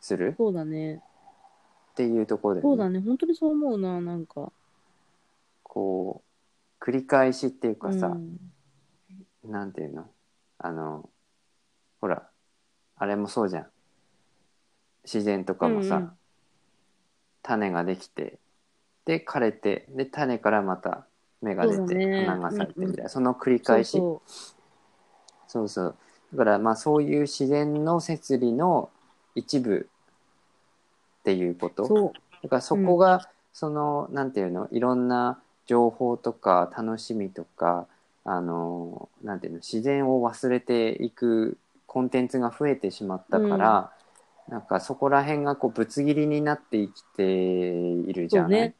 [0.00, 0.94] するそうだね。
[0.94, 3.00] っていうところで、そうだね。
[3.00, 4.50] 本当にそう思うな、なんか。
[5.62, 6.22] こ
[6.80, 9.50] う繰り返しっていうかさ、うん。
[9.50, 10.08] なんていうの？
[10.58, 11.10] あの
[12.00, 12.22] ほら
[12.96, 13.66] あれもそうじゃん
[15.04, 16.12] 自然とかもさ、うんうん
[17.42, 18.38] 種ができて
[19.06, 21.06] で枯れてで種からまた
[21.42, 23.08] 芽が出て、花が咲いてみたいな、うんうん。
[23.08, 23.98] その繰り返し。
[25.48, 25.94] そうそう。
[26.32, 28.90] だからまあそういう自然の摂理の
[29.34, 29.88] 一部
[31.20, 32.12] っていうこと。
[32.42, 34.68] だからそこが、そのなんていうの？
[34.70, 37.86] いろんな情報とか楽しみとか
[38.24, 39.58] あのなんていうの？
[39.58, 43.92] 自然を忘れていくコンテンツが増えてしまったから、
[44.48, 48.74] なんかそこら辺がこうぶつ切りになって生きているじゃない、ね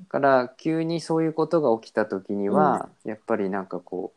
[0.00, 4.12] だから急にそういうことが起きた時には、やっぱりなんかこ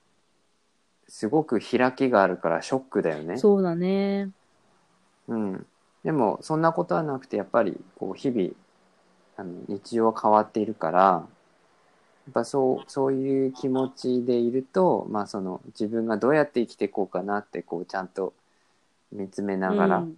[1.07, 3.37] うすごく開きがあるからショックだよね。
[3.37, 4.29] そうだね。
[5.27, 5.65] うん、
[6.03, 8.49] でもそんなことはなくてやっぱりこう日々
[9.37, 11.27] あの日常は変わっているからや
[12.29, 18.33] っぱそうそういう気持ちでいると、まあ、その自分がどうやって生きていこうかなってこうちゃんと
[19.11, 20.17] 見つめながらうん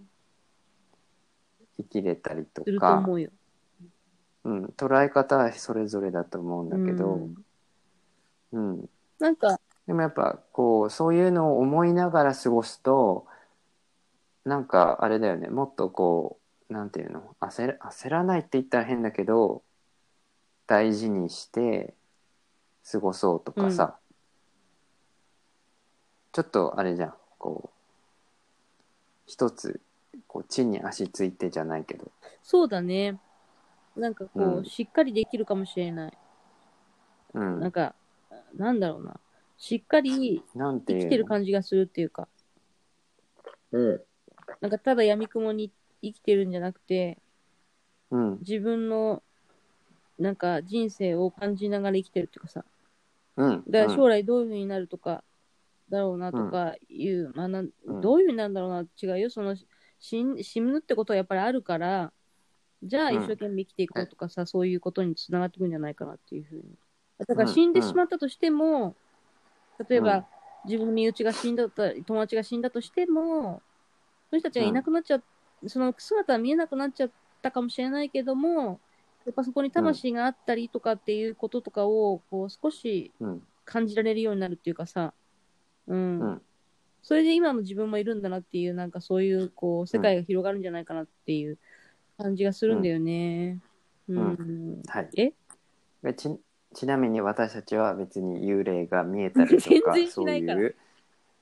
[1.76, 3.30] 生きれたりとか、思うよ。
[4.44, 7.34] うん、捉え方はそれぞれだと思うんだけど、うん。
[8.52, 13.26] うん、なんか、でもやっぱこうそういうのを思いながら過ごすと
[14.44, 15.48] なんかあれだよね。
[15.48, 16.38] もっとこ
[16.70, 17.34] うなんていうの？
[17.40, 19.62] 焦ら焦らないって言ったら変だけど
[20.66, 21.94] 大事にして
[22.90, 23.96] 過ごそうとかさ、
[26.32, 27.14] ちょっとあれじゃん。
[27.38, 27.70] こう
[29.26, 29.80] 一つ
[30.26, 32.10] こう地に足ついてじゃないけど、
[32.42, 33.18] そうだね。
[33.96, 34.64] なんかこう、うん。
[34.64, 36.18] しっかりできるかもしれない。
[37.34, 37.94] うん、なんか、
[38.56, 39.18] なんだろうな。
[39.56, 42.28] しっかり生きてる感じがするっていうか、
[43.72, 44.00] うん。
[44.60, 45.70] なんかただ闇雲に
[46.02, 47.18] 生きてるんじゃなくて、
[48.10, 48.38] うん。
[48.40, 49.22] 自分の
[50.18, 52.64] なんか人生を感じながら生きてるっていうかさ、
[53.36, 53.64] うん。
[53.68, 55.24] だから将来どういう風になるとか、
[55.90, 59.30] だろうなとかいう、まあなんうんどういう風になるんだろうな違うよ。
[59.30, 59.54] その
[59.98, 62.12] 死ぬってことはやっぱりあるから、
[62.84, 63.14] じゃあうん。
[63.16, 66.64] 一生懸命生きていこうとかさ、そういうことにつながってくるんじゃないかなっていう風に。
[67.18, 68.94] だからうん死んでしまったとしても、
[69.88, 70.24] 例えば、うん
[70.66, 73.60] 自分の身内が死んだと、友達が死んだとしても、
[74.30, 77.10] その人たちがいなくなっちゃう、その姿は見えなくなっちゃっ
[77.42, 78.80] たかもしれないけども、
[79.26, 83.42] やっぱそこに魂があったりとかっていうこととかを、こう少しうん。
[83.66, 85.14] 感じられるようになるっていうかさ、
[85.86, 86.20] うん。
[86.20, 86.42] うん。
[87.02, 91.58] それで今の自分もいるんだなっていう、なんかそういう、こう、世界が広がるんじゃないかなっていう
[92.16, 93.60] 感じがするんだよね。
[94.08, 94.16] うん。
[94.18, 95.32] んはいえ？
[96.04, 96.28] えち
[96.74, 100.76] ちなみに私たちは別に幽霊が見えたりと 全か然しそうないからいう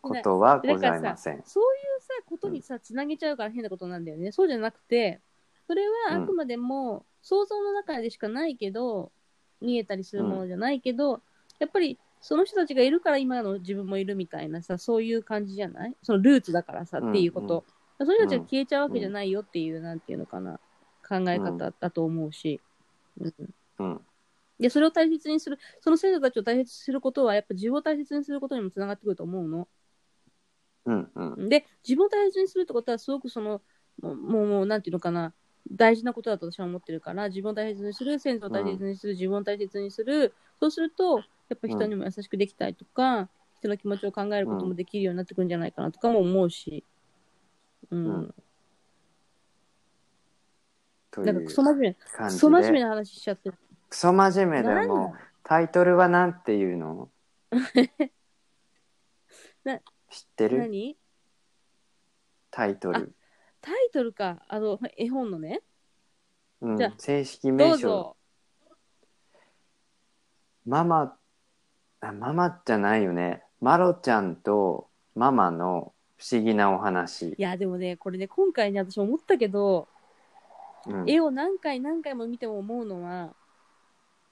[0.03, 1.43] ことはございません。
[1.45, 4.33] そういうさ、ことにさ、つなげちゃうから変なことなんだよね。
[4.33, 5.21] そうじゃなくて、
[5.67, 9.11] それはあくまでも想像の中でしかないけど、
[9.61, 11.23] 見えたりするものじゃないけど、
[11.61, 15.97] やっぱりその人たちがいるから今の自分もいるみたいなさ、そういう感じじゃない？
[16.03, 17.65] そのルーツだからさ、っていうこと。
[18.07, 20.61] その人たちが消えちゃうわけじゃないよっていう、なんていうのかな、
[21.07, 22.63] 考え方だと思うし。
[23.21, 23.35] うん。
[23.79, 24.07] うん。
[24.59, 29.69] で、それを大切にする、その先祖たちを大切にすることは、やっぱ自分を大切にすることにもつながってくると思うの。
[30.85, 31.49] うんうん。
[31.49, 33.63] で、自分を大切にするってことは、すごくその、
[34.01, 35.35] もう、もう、もうなんていうのかな、
[35.71, 46.85] 大事なことだと私は思ってるから、自分を大切にする、先祖を大切にする、自分を大切にする、そうすると、やっぱ人にも優しくできたりとか、人の気持ちを考えることもできるようになってくるんじゃないかなとかも思うし、
[47.91, 48.35] うん。
[51.19, 53.59] なんかクうソ真面目、クソ真面目でな話しちゃってる。
[53.89, 54.89] クソ真面目だよ。
[54.89, 57.11] もうタイトルはなんていうの？
[59.65, 59.79] な
[60.11, 60.59] 知ってる？
[60.59, 60.97] 何？
[62.51, 63.15] タイトル、
[63.61, 65.63] タイトルか、あの、絵本のね。
[66.61, 68.17] うんじゃあ、正式ど名称。
[70.65, 71.19] ママ
[72.01, 73.43] あママじゃないよね。
[73.61, 75.93] マロちゃんとママの
[76.23, 77.31] 不思議なお話。
[77.31, 79.89] い、や、でもね、これね、今回ね、私思ったけど、
[80.87, 81.11] うん。
[81.11, 83.35] 絵を何回何回も見ても思うのは、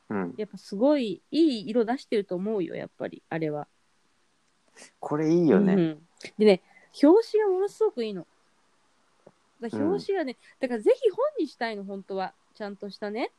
[0.08, 3.66] うん、やっぱすごいいい色出してると思うよ、やっぱり、あれは。
[5.00, 6.06] これいいよね、うん。
[6.38, 6.62] でね、
[7.02, 8.24] 表紙がものすごくいいの。
[9.60, 12.34] だから表紙がね、だからぜひ本にしたいの、本当は。
[12.54, 13.32] ちゃんとしたね。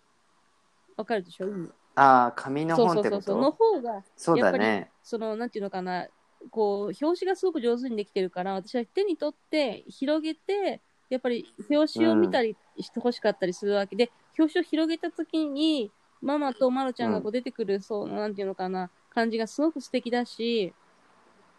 [0.98, 3.42] わかるでしょ、うんああ紙のそう本ってこそうそうそう。
[3.42, 6.08] のと方が、そうやっぱねその、なんていうのかな、
[6.50, 13.96] こう、表紙がすごく上手にできてるから、私は手に取って広げて、やっぱり表紙を見たりしてほしかったりするわけ。
[13.96, 20.76] で、表紙を広げたときに、ママとマロちゃんがこう出てくる、そう、なんていうのかな、感じがすごく素敵だし、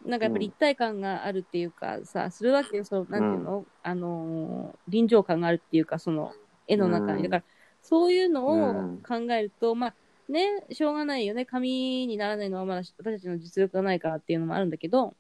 [0.04, 6.34] なんかやっぱり一体感があるっていうかさ、するわけよ、その、なんていうの、あのー臨場感があるっていうか、その、
[6.66, 7.22] 絵の中に。
[7.24, 7.30] うん。
[7.30, 9.02] だから、そういうのをうん。
[9.06, 9.96] 考えると、まあ、
[10.32, 11.44] ね、しょうがないよね。
[11.44, 15.14] 紙にならないのはまだ私たちの実力がないからっていうのもあるんだけど、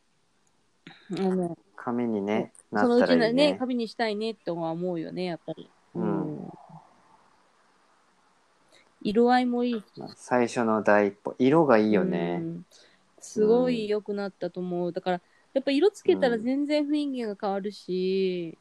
[1.10, 3.56] あの、紙にねなそのうちねったらいいね。
[3.58, 5.70] 紙にしたいねっては思うよね、やっぱり。
[5.94, 6.48] うん。
[9.02, 9.86] 色合いもいいし。
[10.16, 11.34] 最初の第一歩。
[11.38, 12.62] 色がいいようねん。
[13.20, 14.92] すごい良くなったと思う。
[14.92, 15.20] だから、
[15.52, 18.58] やっぱ色つけたら全然雰囲気が変わるし、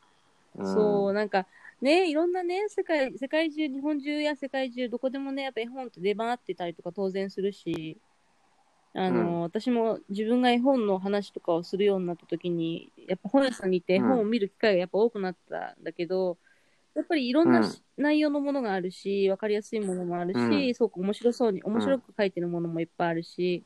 [0.56, 0.66] うん。
[0.66, 1.48] そう、なんか、
[1.82, 8.00] ね、いろんなね、世界、世界中、日本中や世界中、どこでもね、やっぱ絵本って出回ってたりとか当然するし、
[8.94, 9.42] あの、うん。
[9.44, 16.38] 私も自分が絵本の話とかをするようになった時に、やっぱ本屋さんに行って絵本を見る機会がやっぱ多くなったんだけど、
[16.96, 17.84] やっぱりいろんなうん。
[17.98, 20.76] 内容のものがあるし、わかりやすいものもあるし、うん。
[20.76, 23.66] すごく面白そうに、面白く描いてるものもいっぱいあるし、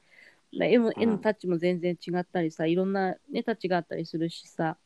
[0.57, 1.03] だ絵もうん。
[1.03, 4.77] 絵のタッチも全然違ったりさ、いろんな、ね、タッチがあったりするしさ。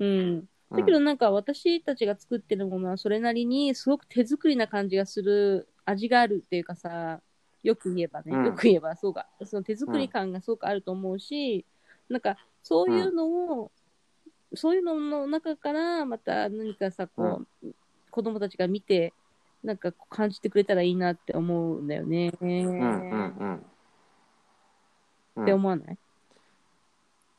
[0.00, 0.48] うん。
[0.70, 7.20] だけどなんか私たちが作ってるものはそれなりにすごく手作りな感じがする味があるっていうかさ、
[7.62, 8.46] よく言えばね、うん。
[8.46, 11.64] よく言えばそうか、その手作り感がすごくあると思うし、
[12.08, 13.70] なんかそういうのを、
[14.54, 17.66] そういうのの中からまた何かさ、こう、
[18.10, 19.12] 子供たちが見て、
[19.62, 22.32] なんかこう感じてくれたらいいなって思うんだよね。
[22.40, 23.36] うんうんうん。
[25.36, 25.42] うん。
[25.42, 25.98] って思わない、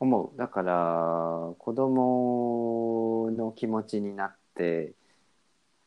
[0.00, 0.38] 思う。
[0.38, 4.92] だから子供の気持ちになって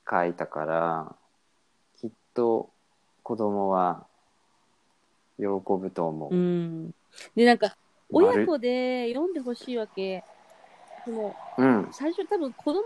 [0.10, 1.16] 書いたから
[2.00, 2.70] きっと
[3.24, 4.06] 子供は
[5.38, 6.94] 喜ぶと思う、うん。
[7.36, 7.76] で、なんか、
[8.12, 8.28] 丸。
[8.28, 10.24] 親子で読んでほしいわけ。
[11.06, 11.90] そのうん。
[11.92, 12.84] 最初多分子供っ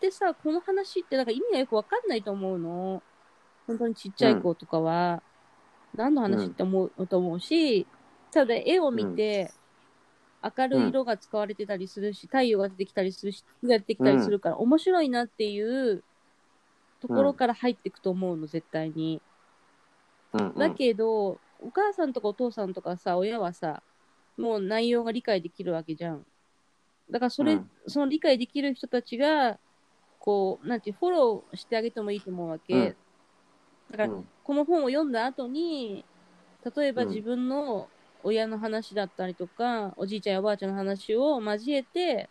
[0.00, 3.02] てさ、この話ってなんか意味がよくわかんないと思うの。
[3.66, 5.22] 本当にちっちゃい子とかは、
[5.94, 7.86] 何の話って思う、と思うし、
[8.30, 9.50] ただ絵を見て、
[10.42, 16.04] 明るい色が使われてたりするし、太陽が出てきたりするし、月が出てきたりするから、面白いなっていう
[17.00, 19.22] ところから入っていくと思うの、絶対に。
[20.32, 20.54] うんうん。
[20.54, 23.82] だけど、お母さんとかお父さんとかさ、親はさ、
[24.36, 26.24] もう内容が理解できるわけじゃん。
[27.10, 27.70] だからそれ、うん。
[27.86, 29.58] その理解できる人たちが、
[30.18, 32.74] こう、なんていう、フォローしてあげてもいいと思うわけ。
[32.74, 32.96] うん。
[33.90, 34.28] だから、うん。
[34.42, 36.04] この本を読んだ後に、
[36.76, 37.88] 例えばうん自分の
[38.22, 42.28] 親の話だったりとか、おじいちゃんやおばあちゃんの話を交えて、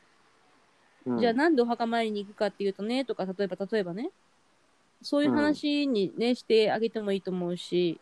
[1.06, 1.20] うん。
[1.20, 4.12] じゃあなんでお墓参りに行くかっていうとね、とか、例えば、例えばね、
[5.02, 8.00] そういう話にね、してあげてもいいと思うし、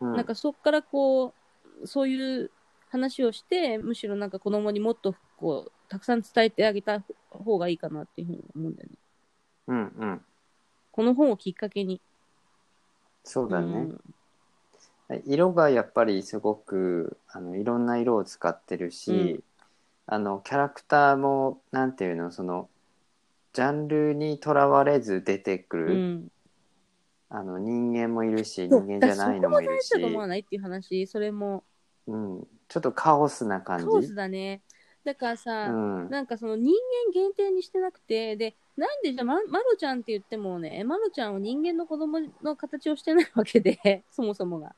[0.00, 0.12] うん。
[0.14, 1.34] なんかそっからこ
[1.82, 2.50] う、そういう
[2.90, 8.96] 話をして、むしろなんか子供にもっとこう、たくさん伝えてあげた方がいいかなっていうふうに思うんだよね。
[9.68, 10.24] うんうん。
[10.92, 12.00] この本をきっかけに。
[13.24, 14.00] そうだね、うん
[15.26, 19.44] 色がやっぱりすごくあのいろんな色を使ってるし、うん
[20.06, 22.68] あのキャラクターもなんていうのその
[23.54, 26.28] ジャンルにとらわれず出てくうる、ん。
[27.30, 31.64] あの人間もいるし人間じゃないのもいるしそこも大事だと思わないっていう話、それも
[32.06, 34.60] うん、ちょっとカオスな感じカオスだね。
[35.04, 35.72] だからさ、う
[36.06, 44.74] んなんかその人間限定にしてなくて、で、なんでじゃあ、ま、まろちゃんって言ってもね、まろちゃんは人間の子供の形をしてないわけで、 そもそもが。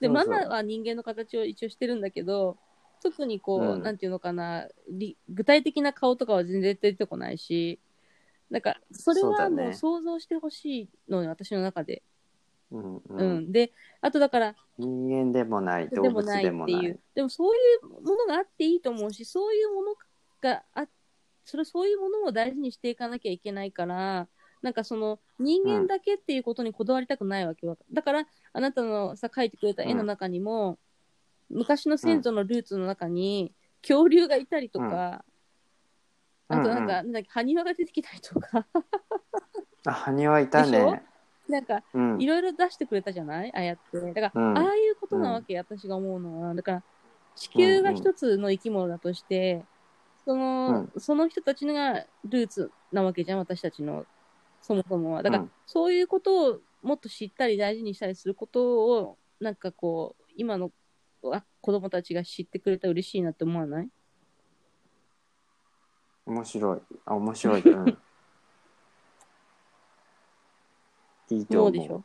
[0.00, 2.56] で、ママは人間の形を一応してるんだけど、
[3.02, 7.78] 特にこう、うんなんていうのかな、り具体的な顔とかは全然出てこないし、
[8.50, 12.02] なんか、それはもう想像してほしいのよ、私の中で。
[12.70, 13.52] うんううんん。
[13.52, 17.00] で、あとだから、人間でもない動物でもないでもないっていう。
[17.14, 19.94] でもそういうものがあっていいと思うし、そういうもの
[20.40, 20.86] があ
[21.44, 24.28] それそういうものを大事にしていかなきゃいけないから、
[24.64, 27.76] なんかその人間だけっていうことにこだわりたくないわけよ。
[27.92, 30.78] だから、あなたのさ、描いてくれた絵の中にも、
[31.50, 35.22] 昔の先祖のルーツの中に恐竜がいたりとか、
[36.48, 36.58] うん。
[36.58, 36.88] あとなんか、うん。
[36.88, 38.66] なんだっけ、埴輪が出てきたりとか、
[39.84, 41.02] あ埴輪いたね。
[41.46, 42.22] なんか、うん。
[42.22, 43.52] いろいろ出してくれたじゃない？
[43.54, 44.00] ああやって。
[44.14, 44.58] だから、うん。
[44.58, 46.54] ああいうことなわけ、私が思うのは。
[46.54, 46.82] だから、
[47.36, 49.66] 地球が一つの生き物だとして、
[50.24, 54.06] その、その人たちがルーツなわけじゃん、私たちの、
[54.66, 55.22] そもそもは。
[55.22, 55.50] だから、うん。
[55.66, 60.72] そういうことをもっと知ったり大事にしたりすることを、なんかこう、今の
[61.30, 63.88] あ子供たちが知ってくれたら嬉しいなって思わない？
[66.24, 66.80] 面白い。
[67.04, 67.98] あ面白い、うん、
[71.28, 71.66] いいと思う。
[71.66, 72.02] そうでしょ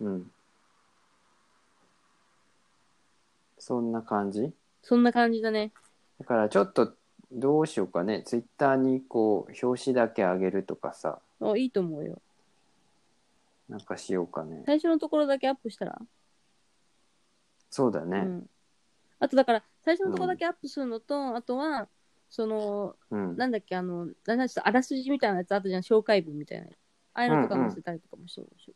[0.00, 0.32] うん。
[3.58, 4.52] そんな感じ？
[4.82, 5.72] そんな感じだね。
[6.18, 6.96] だからちょっと
[7.32, 8.22] どうしようかね。
[8.24, 11.20] ツイッターにこう表紙だけ上げるとかさ。
[11.40, 12.20] あいいと思うよ。
[13.68, 14.64] なんかしようかね。
[14.66, 16.00] 最初のところだけアップしたら？
[17.70, 18.18] そうだね。
[18.18, 18.50] うん。
[19.20, 21.88] あとだから、最初のところだけアップするのと、あとは、
[22.30, 26.66] その、うん、なんだっけ、あの、なんだっけあらすじみたいなやつあったじゃん、紹介文みたいな。
[26.66, 26.70] あ
[27.12, 28.72] あいうのとか載せたりとかもしてるでしょ。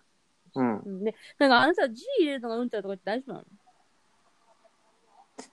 [0.60, 3.44] うん、うん、で、なんかあなた字入れるのがうんちゃらとかって大丈夫なの？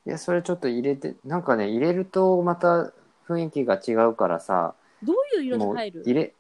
[0.06, 2.92] いやそれちょっと入れてなんかね入れるとまた
[3.28, 6.04] 雰囲気が違うからさどういう色でもう入る？
[6.06, 6.34] 入れ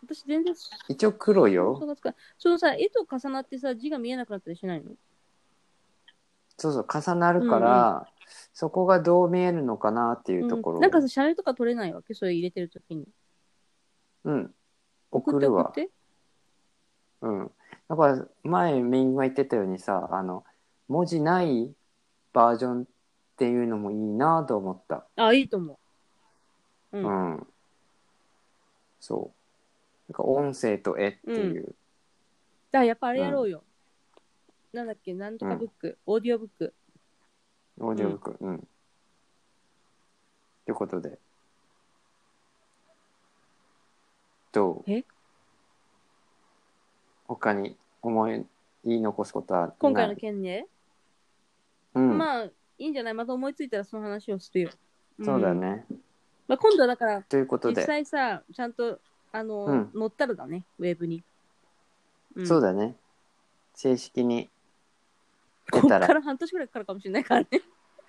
[0.00, 0.54] 私全然
[0.88, 2.16] 一応黒想よ像がつかない。
[2.38, 4.92] そのさ、絵と重なってさ、字が見えなくなったりしないの？
[6.56, 8.06] そうそう重なるから、
[8.52, 10.76] そこがどう見えるのかなっていうところ。
[10.76, 12.14] をうん、なんかさ、シャレとか取れないわけ？
[12.14, 13.08] それ入れてるときに。
[14.24, 14.54] うん。
[15.10, 15.72] 送って送るわ。
[15.74, 15.90] 送って。
[17.22, 17.50] うん。
[17.88, 20.44] だから前みんが言ってたようにさあの
[20.86, 21.72] 文字ない
[22.32, 22.86] バージョンっ
[23.36, 25.06] ていうのもいいなと思った。
[25.16, 25.78] あ、いいと思
[26.92, 26.98] う。
[26.98, 27.00] う。
[27.00, 27.30] うん。
[27.34, 27.46] ん、
[29.00, 29.32] そ
[30.08, 30.12] う。
[30.12, 31.74] なんか音声と絵っていう、だか
[32.78, 33.62] らやっぱあれやろうよ。
[34.72, 36.74] なんだっけ、なんとかブック、オーディオブック。
[37.80, 38.36] オーディオブック？
[38.40, 38.64] うん、と
[40.68, 41.18] いうことで。
[44.52, 44.90] どう？
[44.90, 45.04] え？
[47.26, 48.46] 他に思い
[48.84, 49.72] 言い残すことはない？
[49.78, 50.66] 今回の件ね。
[51.98, 53.14] うん、まあ、いいんじゃない？
[53.14, 54.70] また思いついたらその話をするよ。
[55.24, 55.60] そうだん。
[55.60, 55.84] ね、
[56.46, 57.84] まあ、今度はだから、実ということで。
[57.84, 59.00] 際さ、ちゃんと、
[59.32, 59.90] あの、うん。
[59.92, 61.22] 載ったらだね、ウェブに。
[62.40, 62.46] ん。
[62.46, 62.94] そうだね。
[63.74, 64.48] 正式に。
[65.70, 66.22] こ出らったから。
[66.22, 67.48] 半年くらいかかるかもしれないからね。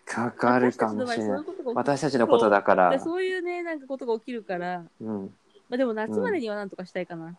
[0.05, 1.41] かかるかもしれない。
[1.41, 1.43] い。
[1.75, 2.89] 私たちのことだから。
[2.91, 5.25] でそういうね、なんかことが起きるから、うん、
[5.69, 7.35] まあ、でも夏までにはなんとかしたいかな。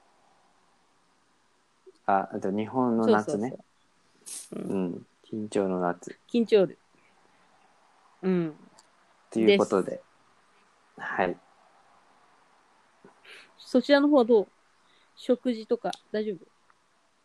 [2.06, 3.56] ああと日本のそう夏ね
[4.24, 4.60] そう。
[4.60, 6.18] そううん緊張の夏。
[6.32, 6.78] 緊張る。
[8.22, 8.54] うん。
[9.30, 10.02] ということで。
[10.96, 11.36] はい。
[13.58, 14.48] そちらの方はどう？
[15.16, 16.46] 食事とか大丈夫？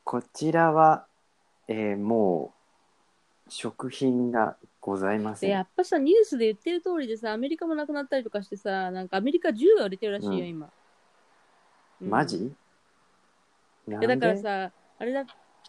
[0.04, 1.08] こちらは、
[1.68, 2.54] えーも
[3.48, 5.50] う食品がございません。
[5.50, 10.48] でやっぱさ、ニュースで言ってる通りでさ、アメリカもなくなったりとかしてさ、なんかアメリカ銃が売れてるらしいよ、うん。
[10.48, 10.70] 今。
[12.02, 12.10] うん。
[12.10, 12.52] マジ？
[13.88, 15.26] ないやだからさ、あれだ、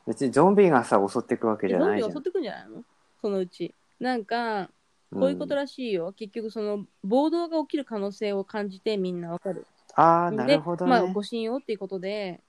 [0.07, 2.84] 別にゾンビがさ襲ってくわけじゾゃないじゃんンビが襲ってくんじゃないの？
[3.20, 3.74] そのうち。
[3.98, 4.70] なんか、
[5.12, 6.12] こういうことらしいよ。
[6.12, 9.66] 結局、その、暴動が起きる可能性を感じてみんなわかる。
[9.94, 12.40] ああなるほどで、まあ、ねご信用っていうことで、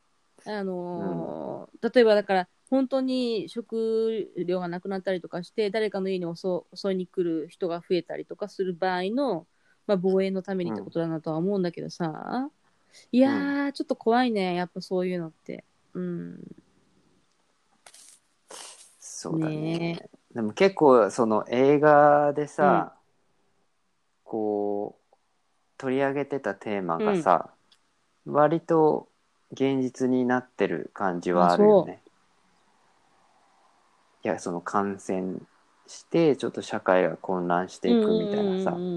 [0.45, 9.47] あのー例えばだから、本当に食料がなくなったりとかして、誰かの家に襲襲いに来る人が増えたりとかする場合の、
[9.85, 12.49] まあ、防衛のためにってことだなとは思うんだけどさ、
[13.11, 15.63] いやー、ちょっと怖いね、やっぱそういうのって。
[15.93, 16.39] うん。
[19.19, 19.79] そうだね。
[19.79, 20.09] ね。
[20.35, 22.93] でも結構その映画でさ、
[24.23, 25.15] こう
[25.79, 27.49] 取り上げてたテーマがさ、
[28.27, 29.07] 割と
[29.53, 32.03] 現実になってる感じはあるよね。
[34.23, 35.39] いやその感染
[35.87, 38.71] してちょっと社会が混乱していくみたいなさ。
[38.71, 38.87] うんうん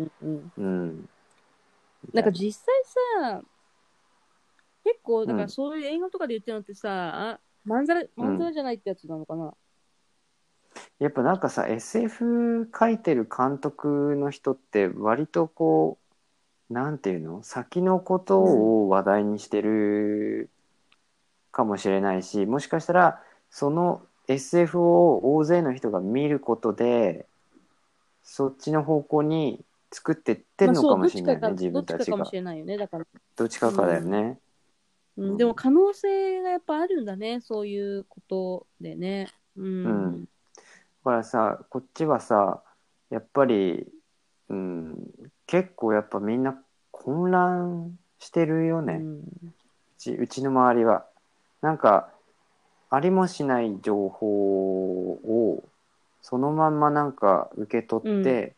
[0.00, 1.08] んうんうんうんうん。
[2.12, 2.74] なんか実際
[3.30, 3.42] さ、
[4.84, 5.46] 結構、だかうん。
[5.46, 9.52] らそういう映画とかで言ってるのってさ、あまんざら、まんざらじゃないってやつなのかな、
[10.98, 15.98] やっぱなんかさ SF 書いてる監督の人って割とこ
[16.70, 17.42] うなんていうの？
[17.42, 20.48] 先のことを話題にしてる
[21.50, 27.26] かもしれないしもしかしたらその SF を大勢の人が見ることで
[28.22, 29.60] そっちの方向に
[29.92, 33.06] 作ってってるのかもしれないね、まあ自分たちがどっちかかどっちかかもしれないよね、だから。
[33.36, 34.38] どっちかかだよね、うん、
[35.16, 39.28] でも可能性がやっぱあるんだね、そういうことでね。
[39.56, 39.64] うん。
[39.64, 40.24] うん。
[40.24, 40.28] だ
[41.04, 42.62] からさこっちはさ
[43.10, 43.86] やっぱり、
[44.48, 44.96] うん、
[45.46, 46.56] 結構やっぱみんな
[46.90, 49.54] 混乱してるよね、ううん
[49.98, 51.04] ちうちの周りは。
[51.60, 52.08] なんか
[52.90, 55.62] ありもしない情報を
[56.20, 58.54] そのまんまなんか受け取って、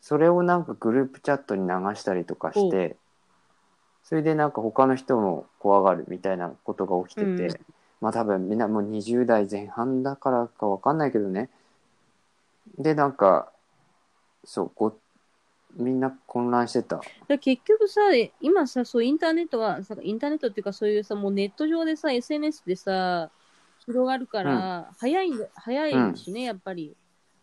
[0.00, 2.96] それをなんかグループチャットに流したりとかして
[4.08, 7.56] それでなんか他の人も怖がるみたいなことが起きてて、うん。
[8.00, 11.50] まあ多分みんなもう20代前半だからかわかんないけどね。
[12.78, 13.52] でなんか
[14.44, 14.96] そうこ
[15.76, 17.02] みんな混乱してた。
[17.28, 18.00] で結局さ、
[18.40, 23.30] 今さ、そうインターネットが、さインターネットっていうかそういうさ、もうネット上でさ、SNS でさ、
[23.84, 26.96] 広がるから、早いんで、早いしね、やっぱり。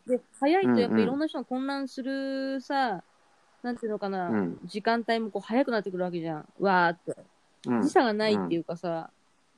[0.08, 0.98] で、早いとやっうんうん。
[0.98, 3.04] ぱいろんな人が混乱するさ、
[3.66, 6.48] なんていうのかな、うん時間帯もこう早くなってくるわけじゃん。
[6.60, 7.20] わーって。
[7.68, 9.10] うん時差がないっていうかさ、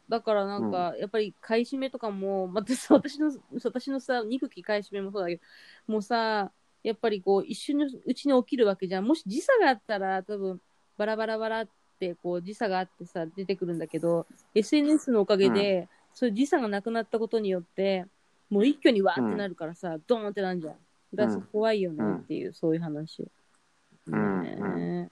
[0.07, 3.33] だからなんか、やっぱり買い占めとかも、またさ、 私の、
[3.65, 5.41] 私のさ、憎き買い占めもそうだけど、
[5.87, 6.53] もうさ、
[6.83, 9.05] やっぱりこう、一瞬のうちに起きるわけじゃん。
[9.05, 10.61] もし時差があったら、多分、
[10.97, 11.67] バラバラバラっ
[11.99, 18.05] て、こう、時差があってさ、出てくるんだけど、SNS のおかげで、そういう時差がなくなったことによって、
[18.49, 20.75] もう一挙にわーってなるからさ、ドーンってなんじゃん。
[21.13, 23.27] だからうん怖いよねっていう、そういう話。
[24.07, 25.09] うんね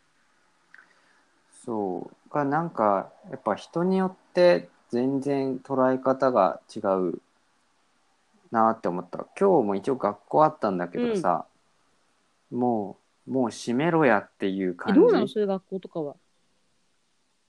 [1.66, 2.34] そう。
[2.34, 7.22] がなんかやっぱ人によって全然捉え方が違う
[8.52, 9.26] なって思った。
[9.40, 11.46] 今日も一応学校あったんだけどさ、
[12.52, 16.16] もうもう閉めろやっていうえ、感どうなのじそういう学校とかは？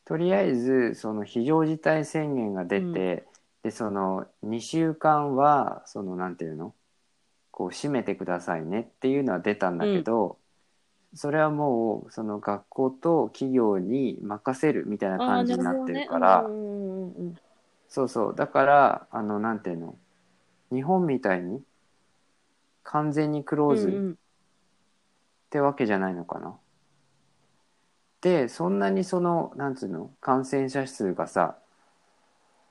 [0.07, 2.93] とりあえずその非常事態宣言が出て、うん。
[3.65, 6.73] でその2週間はそのなんていうの？
[7.51, 10.39] こう閉めてくださいねっていうのは出たんだけど、
[11.17, 16.47] それはもうその学校と企業に任せるみたいな感じになってなるから、
[17.89, 18.35] そうそう。
[18.37, 19.97] だからあのなんていうの。
[20.73, 21.63] 日本みたいに
[22.83, 24.17] 完全にクローズっ
[25.51, 26.57] てわけじゃないのかな、っ
[28.21, 31.57] でそんなにそのなんつうの感染者数がさ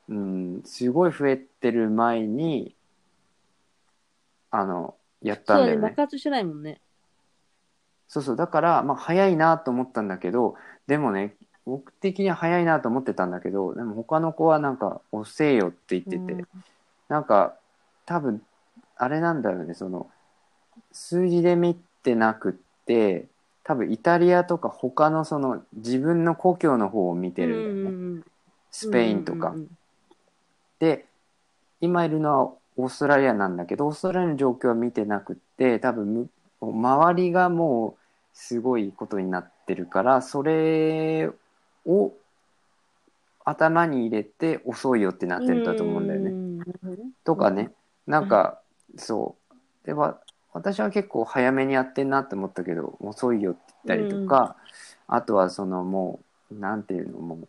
[0.10, 2.76] うんすごい増えてる前に
[4.52, 6.80] あのやったんだよね爆発してないもんね。
[8.08, 8.36] そうそう。
[8.36, 10.56] だからまあ早いなと思ったんだけど
[10.88, 11.36] でもね
[11.66, 16.48] 僕的には早いなと思ってたんだけどでも他の子はなんか「遅えよ」って言ってて、うん。
[17.10, 17.56] なんか
[18.06, 18.42] 多分
[18.98, 20.10] あれなんだよねその
[20.92, 22.54] 数字で見てなくっ
[22.86, 23.26] て
[23.64, 28.26] 多分イタリアとか他のその自分の故郷の方を見てるんだよね、うんうん
[28.76, 29.56] スペインとか、
[30.80, 31.06] で
[31.80, 36.30] 今いるのはオーストラリアなんだけどオーストラリアの状況は見てなくって多分む
[36.62, 38.00] 周りがもう
[38.34, 41.30] すごいことになってるからそれ
[41.86, 42.14] を
[43.46, 46.66] 頭に入れて遅いよってなってるんだと思うんだよね。
[47.24, 47.72] とかね、
[48.08, 48.60] なんか、
[48.98, 49.56] そう。
[49.86, 50.20] では、
[50.52, 54.56] 私は結構早めにやってんなって思ったけど、遅いよって言ったりとか、
[55.06, 57.48] あとはそのもう、なんていうの、もう、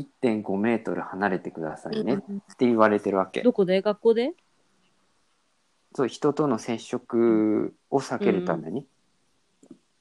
[0.00, 3.42] 1.5メートル離れてくださいねっうんて言われてるわけ。
[3.42, 3.82] どこで？
[3.82, 4.32] 学校で？
[5.98, 8.86] そう、人との接触を避けるために。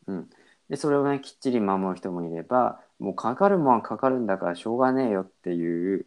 [0.06, 0.30] うん。
[0.70, 6.06] で、それをね、きっちり守る人もいれば、もうかかるもんはかかるんだからしょうがねえよっていう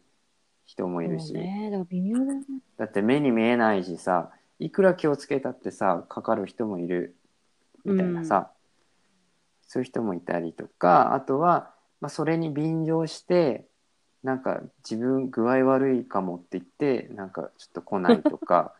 [0.64, 1.32] 人もいるし。
[1.32, 2.44] だ微妙だね。
[2.76, 4.30] だって目に見えないしさ
[4.60, 7.16] いくら気をつけたってさかかる人もいる
[7.84, 8.52] みたいなさ、
[9.66, 13.66] そういう人もいたりとかあとは、まあ、それに便乗して
[14.22, 18.74] なんか自分具合悪いかもって言ってなんかちょっと来ないとか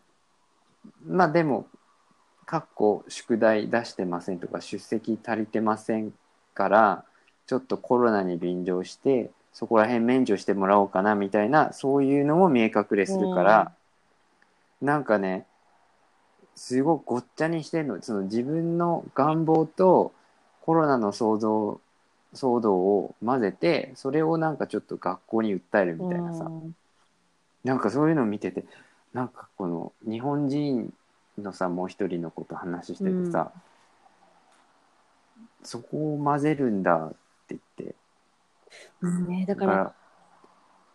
[1.06, 1.66] まあでも
[2.46, 6.12] 「かっこ宿題出してません」とか「出席足りてません」
[6.54, 7.04] から
[7.46, 13.72] ちょっとコロナに便乗してそこら辺免除してもらおうかなみたいなそういうのも見え隠れするから、
[14.80, 15.46] なんかね
[16.54, 18.00] すごくごっちゃにしてんの。
[18.02, 20.12] その自分の願望と
[20.60, 21.80] コロナの想像
[22.34, 26.76] 騒動を混ぜてそれをなんかちょっと学校に訴えるみたいなさ、うん。
[27.64, 28.64] なんかそういうのを見てて
[29.12, 30.92] なんかこの日本人
[31.38, 33.52] のさもう一人の子と話しててさ、
[35.62, 37.10] そこを混ぜるんだっ
[37.48, 37.94] て言って。
[39.00, 39.76] うんね、だか、ら。
[39.76, 39.94] ら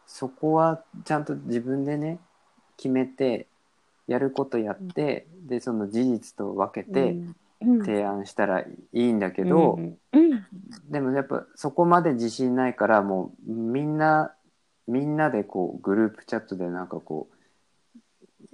[0.07, 2.19] そこはちゃんと自分でね
[2.77, 3.47] 決めて
[4.07, 7.17] やることやって、でその事実と分けて
[7.61, 9.97] うん、提案したらいいんだけど、うん。
[10.13, 10.45] うん。
[10.89, 14.33] でもやっぱそこまで自信ないからもうみんな
[14.87, 17.34] みんなでこうグループチャットでなんかこう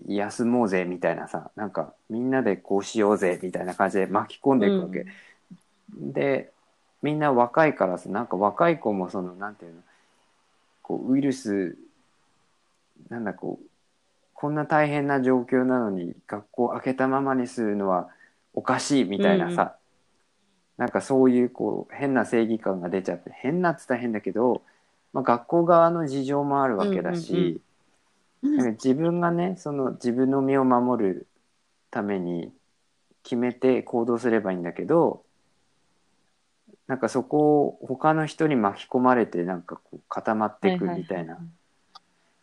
[0.08, 5.06] 休もうぜみたいなさなんかみんなでこうしようぜみたいな感じで巻き込んでいくわけ、
[5.92, 6.52] で
[7.02, 9.82] みんな若いからさなんか若い子もそのなんていうの
[10.82, 11.78] こうウイルス
[13.10, 13.66] なんだこう
[14.34, 18.10] こんな大変な状況なのに学校開けたままにするのは
[18.54, 19.72] おかしいみたいなさ、うんう
[20.78, 24.64] なんかそういうこう変な正義感が出ちゃって変なっつったら変だけど、
[25.14, 27.62] まあ、学校側の事情もあるわけだし、うんうん
[28.42, 31.28] なんか自分がねその自分の身を守る
[31.90, 32.52] ために
[33.24, 35.24] 決めて行動すればいいんだけど
[36.88, 41.38] なんかそこを他の人に巻き込まれてなんかこう固まっていくみたいな。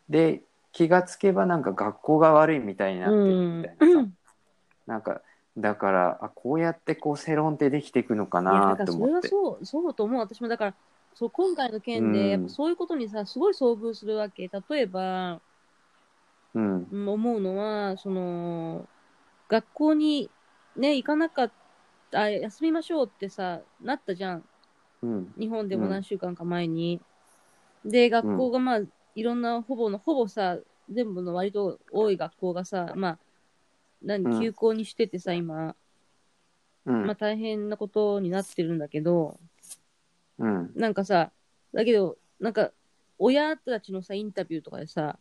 [0.09, 0.43] で
[0.73, 4.15] 気がつけばなんか学校が悪いみたいになってるみたいなさ、うん
[4.87, 5.21] なんか
[5.59, 9.15] だからあこうやってこう世論ってできていくのかなと思って。
[9.15, 10.21] はそう、そうと思う。
[10.21, 10.75] 私もだから、
[11.15, 14.49] そう今回の件うんで、やっぱそういうことにさ、すごい遭遇するわけ。
[14.71, 15.41] 例えば、
[16.59, 16.89] うん。
[16.91, 18.87] うん思うのは、その、
[19.49, 20.31] 学校に
[20.77, 21.53] ね、行かなかっ
[22.11, 24.45] た、あ休みましょうってさ、なったじゃん。
[25.03, 25.33] うん。
[25.39, 27.01] 日本でも何週間か前に。
[27.85, 28.81] で、学校がまあ、
[29.15, 30.59] いろんな、ほぼの、ほぼさ、
[30.91, 33.19] 全部の割と多い学校がさ、まあ、
[34.03, 34.41] 何、うん。
[34.41, 35.77] 休校にしててさ、今、
[36.87, 37.07] うん。
[37.07, 39.39] まあ大変なことになってるんだけど、
[40.39, 40.73] うん。
[40.75, 41.33] なんかさ、
[41.75, 42.73] だけど、なんか、
[43.19, 45.19] 親たちのさ、インタビューとかでさ、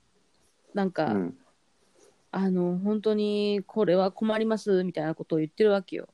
[0.78, 1.38] なんか、うん。
[2.30, 6.08] あの、本当にこれは困りますみたいなことを言ってるわけよ。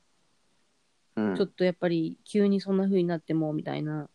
[1.16, 1.36] うん。
[1.36, 4.08] ちょっとやっぱり急にそんな風になってもみたいな。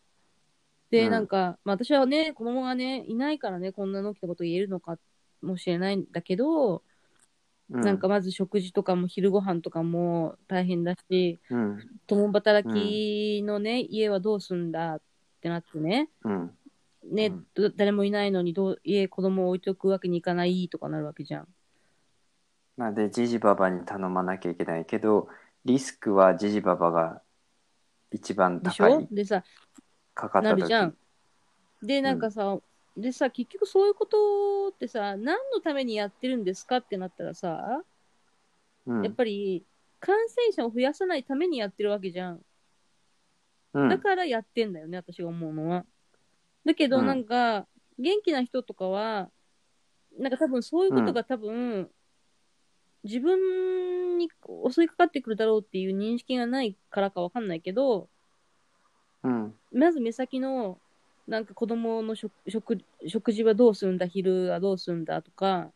[0.90, 1.10] で、うん。
[1.12, 4.98] なんか、まあ私はね、子供がね、いないからね、こんなの起きたこと言えるのか
[5.40, 6.82] もしれないんだけど、
[7.70, 7.80] うん。
[7.80, 11.78] なんかまず食事とかも昼ご飯とかも大変だし、うん。
[12.08, 15.00] 共働きのね、家はどうすんだっ
[15.40, 16.50] てなってね、うん
[17.04, 21.48] ね、うんど誰もいないのにどう家子供を置いとくわけにいかないとかなるわけじゃん。
[22.76, 25.28] まあでジジババに頼まなきゃいけないけど
[25.64, 27.22] リスクはジジババが
[28.12, 29.08] 一番でし高いょ？
[29.10, 29.44] でさ、
[30.14, 30.96] かかっなるじゃん。
[31.82, 32.58] で、なんかさ、
[32.96, 37.82] でさ、結局そういうことってさ、何のためにやってるんですかってなったらさ、
[38.86, 39.64] うんやっぱり
[40.00, 42.40] 感染者を増やさないためにやってるわけじゃん。
[43.74, 45.84] うんだからやってんだよね、私が思うのは。
[46.64, 47.66] だけど、うんなんか、
[47.98, 49.30] 元気な人とかは、
[50.18, 51.90] なんか多分そういうことが多分、
[53.04, 54.28] 自分に
[54.70, 58.08] 襲いかかってくるだろうっていう認識がないからかわかんないけど、
[59.22, 59.54] うん。
[59.72, 60.78] まず目先の、
[61.26, 65.22] なんか子供の食食食事はどうするんだ、昼はどうするんだ？
[65.22, 65.72] とか、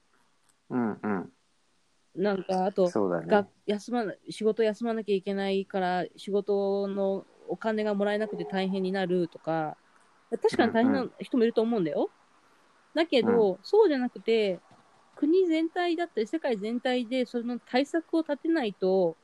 [0.71, 1.01] うん。
[1.03, 1.33] うん。
[2.15, 2.91] なんかあと、
[3.27, 3.49] がね。
[3.67, 9.77] 休まな仕事休まなきゃいけないから仕事のお金がもらえなくて大変になるとか
[10.39, 12.11] 確かに大変な人もいると思うんだよ、
[12.95, 14.61] だけど、そうじゃなくて
[15.17, 19.17] 国全体だったり世界全体でその対策を立てないと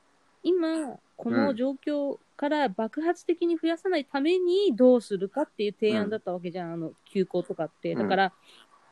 [0.43, 7.93] 今この状況から爆発的に増やさないためにどうするかっていう提案だったわけじゃん、あの休校とかって。
[7.93, 8.33] だから、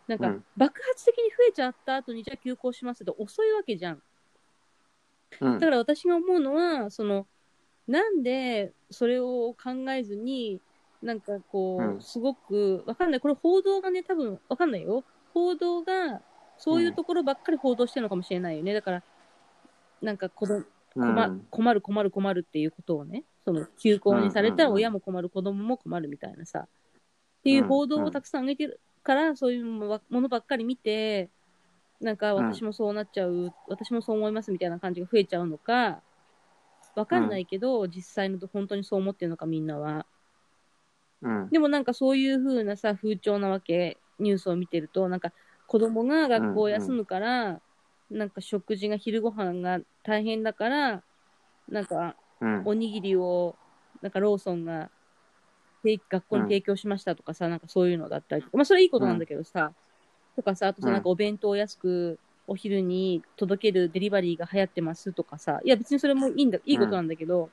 [0.07, 0.45] なんかうん。
[0.55, 4.03] 爆発的に増えちゃった後にじゃあ休校しますって遅いわけじゃん。
[5.41, 7.25] だから私が思うのは、その、
[7.87, 10.61] なんでそれを考えずに、
[11.01, 13.19] なんかこう、うんすごく、わかんない。
[13.19, 15.03] これ報道がね、多分わかんないよ。
[15.33, 16.21] 報道が、
[16.57, 18.73] そういうところばっかり報道してるのかもしれないよね。
[18.73, 19.03] だから、
[20.01, 26.67] なんか子供、困うん困る困る困るっていうことをね、その休校にされたら親も困る、子供も困るみたいなさ、
[27.39, 31.29] っていう報道をたくさん上げてるから、そういうものばっかり見て、
[32.01, 36.01] なんか私もそうなっちゃう、私もそう思いますみたいな感じが増えちゃうのか、
[36.95, 40.05] わかんないけど、実際のと本当にそう思ってるのかみんなは。
[41.21, 41.51] うん。
[41.51, 45.33] でもなんかそういう風なさ、風潮なわけ、ニュースを見てると、なんか
[45.65, 47.61] 子供が学校を休むから、
[48.09, 51.03] なんか食事が昼ご飯が大変だから、
[51.67, 52.65] なんかうん。
[52.65, 53.59] おにぎりを、
[54.01, 54.91] なんかローソンが
[55.83, 59.73] 提学校に提供しましたとかさ、なんかそういうのだったりとか、まあそれはいいことなんだけどさ、
[60.35, 60.93] とかさ、あとさ、うん。
[60.95, 67.51] なんかお弁当を安くお昼に届けるデリバリーが流行ってますとかさ、いや別にそれもいいんだ、いいことなんだけど、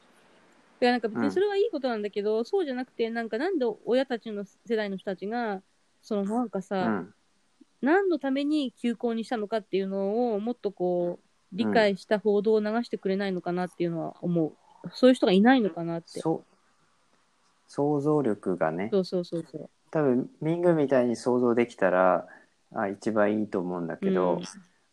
[0.79, 5.62] だからなんか別にそれはいいことなんだけど、そうじゃなくて、なんかなんで親たちの世代の人たちが、
[6.03, 7.14] そのなんかさ、うん。
[7.83, 14.53] 何のために休校にしたのかっていうのをもっとこう理解した報道を流してくれないのかなっていうのは思う。
[14.93, 16.20] そういう人がいないのかなって。
[16.20, 16.57] そう。
[17.68, 18.89] 想像力がね。
[18.93, 19.70] そうそうそうそう。
[19.91, 22.27] 多分ミングみたいに想像できたら
[22.74, 24.43] あ一番いいと思うんだけど、うん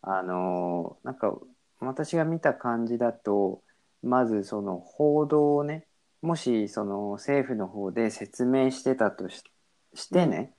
[0.06, 1.34] あのーなんか
[1.80, 3.63] 私が見た感じだと
[4.04, 5.86] まずその報道をね
[6.22, 9.44] もしその政府の方で説明してたとし
[9.96, 10.52] してね、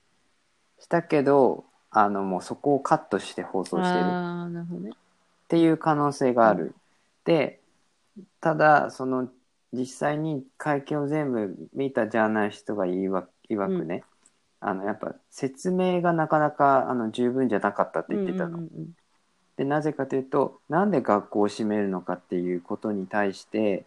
[0.78, 4.90] したけどあのもうそこをカットして放送してるああ、なるほどね。
[4.90, 4.96] っ
[5.48, 6.74] ていう可能性がある。
[7.24, 7.60] で
[8.40, 9.28] ただその
[9.72, 14.04] 実際に会見を全部見たジャーナリストが言いわいわくね、
[14.60, 18.50] あのやっぱ説明がなかなかあの十分じゃなかったって言ってたの。
[18.50, 18.94] うんうんうん
[19.56, 23.84] でなぜかというとなんで学校を閉めるのかっていうことに対して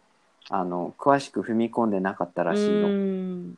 [0.49, 2.88] あの詳しく踏み込んでなかったらしいの。
[2.88, 3.57] うん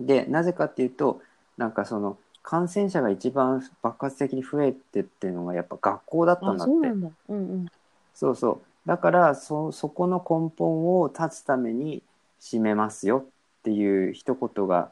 [0.00, 1.20] でなぜかっていうと
[1.56, 6.66] なんかその感染者が一番爆発的に増えてっていうのがやっぱ学校だったんあ、だって。
[6.66, 7.08] そうなんだ。
[7.28, 7.66] うんうん。
[8.14, 8.88] そうそう。
[8.88, 12.02] だからそ、そこの根本を断つために
[12.38, 14.90] 閉めますよっていう一言が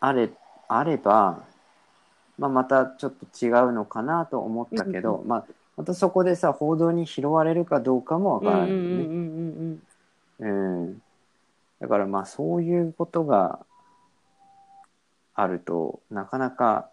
[0.00, 0.28] あれ、
[0.68, 1.44] あれば、
[2.40, 5.44] まあ、またちょっと違うのかなと思ったけど、うまあ、
[5.76, 8.74] またそこでさ、報道に拾われるかどうかもわからないね。
[8.74, 9.82] うん
[10.38, 11.02] うん。
[11.80, 13.60] だからまあ、そういうことが
[15.34, 16.88] あると、なかなか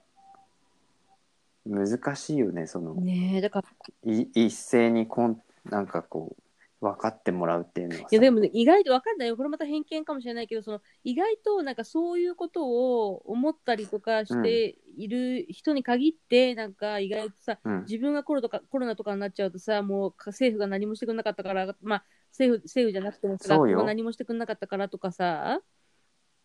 [1.66, 3.06] 難しいよね、そのうん。。
[3.06, 6.44] ねえ、だから、い一斉にこんなんかこう
[6.80, 9.36] 分かってもらうっていうのはさいやでもね、意外とわかんないよ。
[9.36, 25.64] これまた偏見かもしれないけど、その意外となんかそういうことを思ったりとかしている人に限って、なんか意外とさ、うん自分がコロとかコロナとかになっちゃうとさ、もう政府が何もしてくれなかったから、まあ政府政府じゃなくてもさ、そうよ学校が何もしてくれなかったからとかさ、っ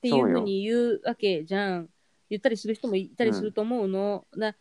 [0.00, 1.88] ていうふうに言うわけじゃん。
[2.30, 4.26] 言ったりする人もいたりすると思うの。
[4.34, 4.56] な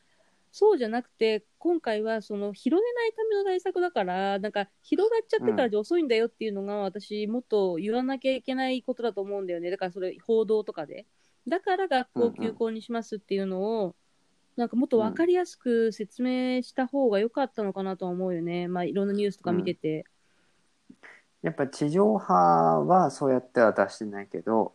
[0.52, 9.70] そうじゃなくて、今回はその広げないための対策だから、なんか広がっちゃってからじゃ遅いんだよっていうのが、私、もっと言わなきゃいけないことだと思うんだよね。
[9.72, 11.06] だからそれ、報道とかで。
[11.48, 13.96] だから学校休校にしますっていうのを、
[14.58, 18.68] なんかもっと分かりやすく説明した方が良かったのかなとは思うよね。
[18.68, 20.06] まあ、いろんなニュースとか見てて。
[21.42, 24.74] やっぱ地上波はそうやっては出してないけど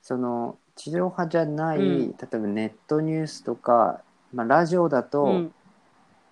[0.00, 4.02] その地上波じゃない、うん例えばネットニュースとか、
[4.36, 5.52] まあ、ラジオだと、うん。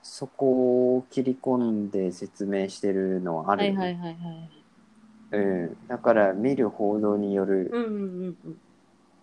[0.07, 4.50] そこを切り込んで説明してるのはあるよね、はいはいはいはい。
[5.32, 5.38] う
[5.70, 8.61] ん、だから見る報道によるうんうんうんうん。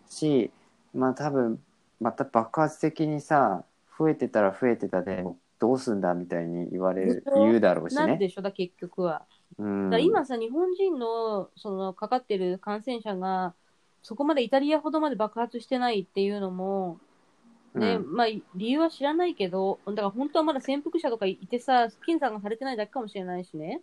[0.10, 0.50] し、
[0.96, 1.60] まあ多分
[2.00, 3.64] また爆発的にさ
[3.98, 5.24] 増えてたら増えてたで
[5.60, 8.08] どうすんだみたいに言われるでしょ言うだろうしね。
[8.08, 9.28] なんでしょ、だ結局は。
[9.60, 13.54] うんだから今さ、日本人のそのかかってる感染者が
[14.02, 16.98] そこまでイタリアほどまで爆発してないっていうのも、
[17.74, 23.82] ね、うんまあ、理由は知らないけど、だから本当はまだ潜伏者とかいてさ、検査がされてないだけかもしれないしね。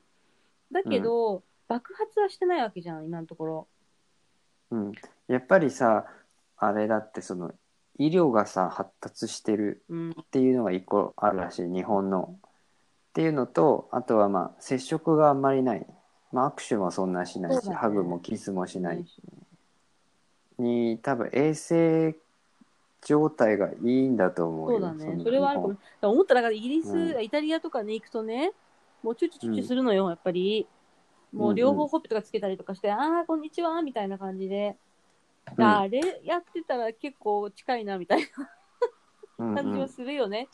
[0.72, 3.68] だけど、爆発はしてないわけじゃん、今のところ。
[4.70, 4.92] うん、
[5.28, 6.06] やっぱりさ
[6.56, 7.52] あれだってその
[7.98, 10.10] 医療がさ発達してるうん。
[10.10, 12.36] っていうのが一個あるらしい日本の。
[13.08, 15.86] っていうのとあとはまあ接触があんまりない、
[16.30, 19.20] まあ、握手もそんなしないし、ねハグもキスもしないし
[20.58, 22.14] に多分衛生
[23.02, 25.14] 状態がいいんだと思うよそうだね。
[25.16, 25.74] のそれはあるかも。
[25.74, 28.52] だから思ったら、イギリス、うイタリアとかね、行くとね、
[29.02, 30.66] もうチュチュチュチュするのよ、やっぱり。
[31.32, 34.76] もう両方ほっぺとかつけたりとかして、ああ、こんにちは、みたいな感じで。
[35.56, 38.20] うんあれやってたら結構近いな、みたい
[39.38, 40.48] うんな感じはうんするよね。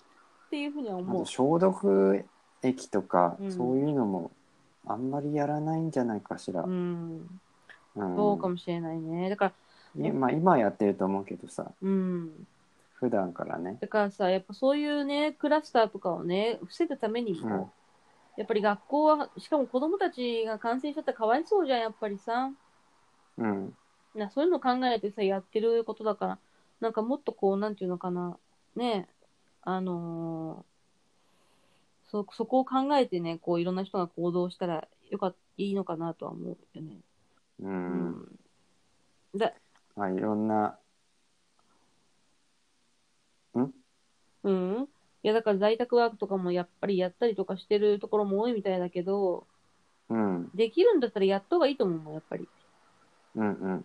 [0.46, 1.24] っていうふうにはあ思う。
[1.24, 2.24] と消毒
[2.62, 4.30] 液とか、うんそういうのも
[4.86, 6.62] あんまりやらないんじゃないかしら。
[6.62, 7.28] うん。
[7.96, 9.30] うんそうかもしれないね。
[9.30, 9.52] だから、
[9.96, 12.46] いまあ、今はやってると思うけどさうん。
[12.94, 13.78] 普段からね。
[13.80, 17.70] だからさ、やっぱそういうね、クラスターとかをね、防ぐためにも、うん
[18.36, 22.50] やっぱり学校は、しかも子供たちが感染しちゃったらかわいそうじゃん、やっぱりさ。
[23.38, 23.76] うん
[24.16, 26.38] なそういうの考えてさ、やってることだから、
[26.80, 28.36] なんかもっとこう、なんていうのかな、
[28.74, 29.08] ね、
[29.62, 36.96] あのーそ、そこを考えてね、こう、いろんな人が行動したらよかっいいのかなとは思うよね。
[37.60, 38.38] ううんん。
[39.36, 39.52] だ、
[39.96, 40.78] まあ、いろんな
[43.54, 43.60] う
[44.50, 44.88] ん？
[45.22, 49.46] いや、だから在宅ワークとかもやっぱりやったりとかしてるところも多いみたいだけど、
[50.10, 52.46] うんできるんだったらやった方がいいと思うもん、やっぱり。
[53.36, 53.84] うんうん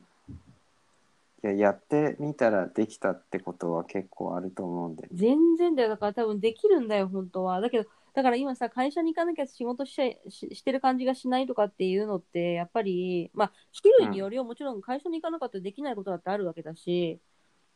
[1.41, 5.89] いややってみたらできたってことは結構あると思うんで全然だよ。
[5.89, 7.62] だから多分できるんだよ、本当は。
[7.62, 7.89] だけど、
[8.20, 9.93] だから今さ、会社に行かなきゃ仕事し
[10.28, 13.51] ししてる感じがしないとかっていうのって、やっぱり、まあ、
[13.82, 17.17] 種類によりはもちろん会社に行かなかったらできないことだってあるわけだし、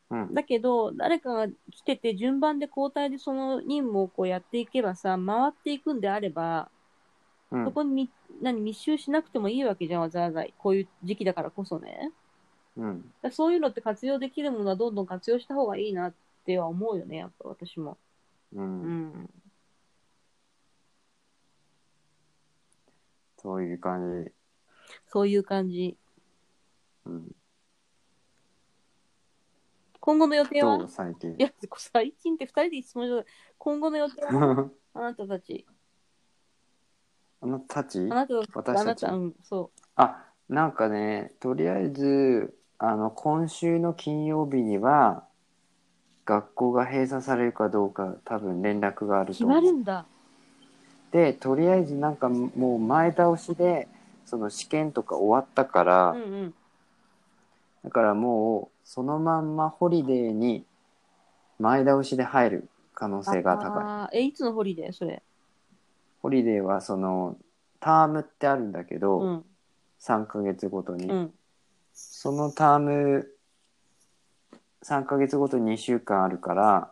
[0.10, 0.34] うん。
[0.34, 6.70] だけど、誰かが来てて、順番で交代でその任務をこうやっていけばさ、回っていくんであれば、
[7.50, 7.66] うん。
[7.66, 8.10] そこにみ
[8.42, 10.44] 何密集しなくてもいいわけじゃん、わざわざ。
[10.58, 12.12] こういう時期だからこそね。
[12.76, 13.14] うん。
[13.32, 16.14] そういうのって活用できるものはどんどん活用した方がいいなっ
[16.46, 17.98] ては思うよね、やっぱ私も。
[18.54, 19.30] ううん
[23.44, 24.32] そういう感じ。
[25.08, 25.98] そういう感じ。
[27.06, 27.36] うん。
[30.00, 30.78] 今後の予定は？
[30.78, 30.88] どう？
[30.88, 31.32] 最近。
[31.32, 34.70] いや、最近って二人で質問して今後の予定は？
[34.96, 35.66] あなたたち。
[37.42, 38.00] あのたち？
[38.00, 39.06] あなた私たち？
[39.06, 45.26] あなた、うん、そあなんかねとりあえずあの今週の金曜日には
[46.26, 49.28] 学校が閉鎖されるかどうか多分連絡があう。
[49.28, 49.74] 決まると思う。
[49.74, 50.06] るんだ。
[51.14, 53.88] でとりあえずなんかもう前倒しで
[54.26, 56.54] その試験とか終わったから、うんうん。
[57.84, 60.66] だからもうそのまんまホリデーに
[61.60, 64.92] 前倒しで入る可能性が高いえ、いつのホリデー？
[64.92, 65.22] それ。
[66.22, 67.38] ホリデーはその
[67.80, 69.46] タームってあるんだけど、うん。
[70.00, 71.34] 3ヶ月ごとに、うん。
[71.94, 73.28] そのターム
[74.84, 76.92] 3ヶ月ごとに2週間あるから、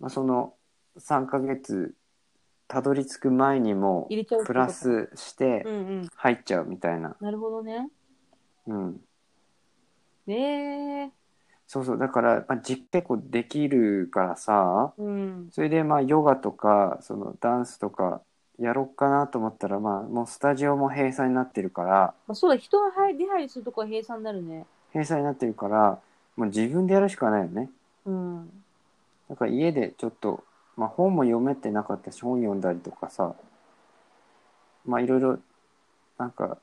[0.00, 0.54] まあ、その
[0.98, 1.94] 3ヶ月
[2.68, 6.08] たどり着く前にも入れちゃうってことプラスしてうんうん。
[6.14, 7.88] 入っちゃうみたいな、なるほどね。
[8.66, 9.00] うん、
[10.26, 11.10] ねえ。
[11.66, 15.48] そうそうだから、まあ、実結構できるからさうん。
[15.50, 18.22] それでまあヨガとかそのダンスとか
[18.58, 24.66] やろうかなと思ったらまあもうスタジオも閉鎖になってるからまあ、そうだ、人が入出入りするとこは閉鎖になるね。
[24.92, 25.98] 閉鎖になってるから
[26.36, 27.70] もう自分でやるしかないよね
[28.06, 28.50] うん。
[29.28, 30.42] だから家でちょっと、
[30.78, 33.34] まあ、本も読めてなかったし本読んだりとかさ
[34.86, 35.38] まあいろいろ
[36.16, 36.58] なんか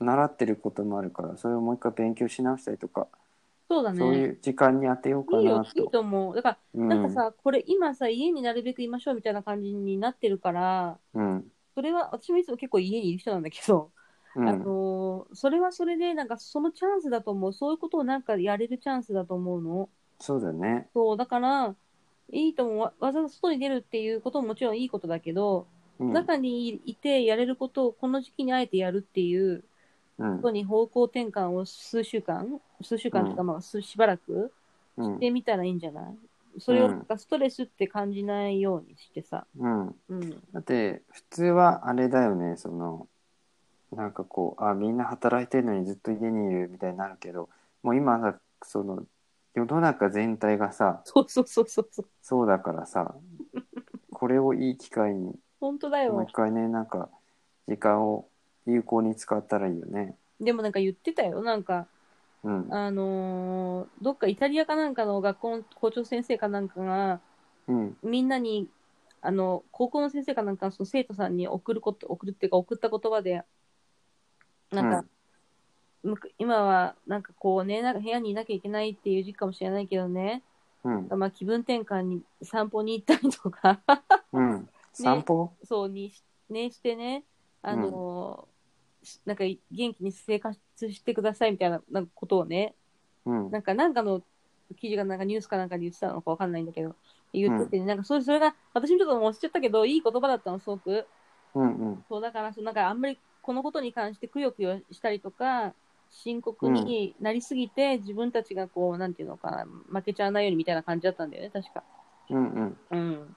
[0.00, 3.08] 習ってることもあるからそれをもう一回勉強し直したりとか、
[3.68, 3.98] そうだね。
[3.98, 5.86] そういう時間に当てようかいいよな、いいと。
[5.86, 6.34] と思う。
[6.34, 13.90] だから、うんなんかさ、これ今さ、家になるべくいましょうみたいな感じになってるから、うんそれは、私もいつも結構家にいる人なんだけど、
[14.34, 17.52] うんあのーそれはそれで、なんかそのチャンスだと思う。
[17.52, 19.88] そういうことをなんかやれるチャンスだと思うの。
[20.18, 20.88] そうだね。
[20.92, 21.74] そう、だから、
[22.32, 22.78] いいと思う。
[22.78, 25.66] わわざわざ外に出るっていうことももちろんいいことだけど、
[26.00, 29.62] うん中にいてやれることをこの時期にあえてやるっていう
[30.18, 34.52] うんことに方向転換を数週間、数週間とか、うんまあ、数しばらく
[34.96, 36.14] うんしてみたらいいんじゃない？
[36.58, 39.46] それをうんなんかストレスって感じないようにしてさ。
[39.56, 40.30] うん、うん。
[40.52, 43.06] だって普通はあれだよねその
[43.94, 47.48] なんかこうあみんな働いてるのにずっと家にいるみたいになるけど
[47.82, 49.04] もう今さその
[49.54, 52.06] 世の中全体がさそうそうそうそうそう。
[52.22, 53.14] そうだからさ
[54.12, 56.32] これをいい機会に本当だよもう一。
[56.32, 57.08] 回ねなんか
[57.68, 58.28] 時間を
[58.66, 60.16] 有効に使ったらいいよね。
[60.40, 61.42] でもなんか言ってたよ。
[61.42, 61.86] なんか、
[62.42, 62.74] うん。
[62.74, 67.20] あのーどっかイタリアかなんかの学校の校長先生かなんかが、
[67.68, 67.96] うん。
[68.02, 68.68] みんなに、
[69.20, 73.44] あの、高校の先生かなんかその生徒さんに送ること、送るっていうか送った言葉で、
[74.70, 75.04] なんか、
[76.38, 80.42] 今はなんかこうね、なんか部屋にいなきゃいけないっていう時期かもしれないけどね、
[80.84, 81.08] うん。
[81.18, 83.80] まあ気分転換に散歩に行ったりとか、
[84.32, 84.68] うん。
[84.92, 85.52] 散歩？
[85.64, 87.24] そうにし、ね、してね、
[87.62, 88.52] あのー
[89.04, 89.58] しなんか元
[89.94, 92.74] 気に生活してくださいみたいななんかことをね、
[93.26, 93.50] うん。
[93.50, 94.22] なんか、なんかの
[94.76, 96.94] 記事がなんかニュースかなんかで言ってたのかわかんないんだけど、
[97.32, 101.06] 言ってて、なんかそれそれが、私もちょっともう忘れちゃったけど、いい言葉だったの、すごく。
[101.54, 101.76] うん。
[101.76, 102.04] うん。
[102.08, 105.74] そう、だから、そうなんかあんまりこのことに関してくよくよしたりとか、
[106.12, 111.82] 深刻になりすぎて、自分たちがこう、なんていうのかな、負けちゃわないようにみたいな感じだったんだよね、確か。
[112.30, 112.48] うん。
[112.50, 112.76] うん。
[112.90, 113.36] うん。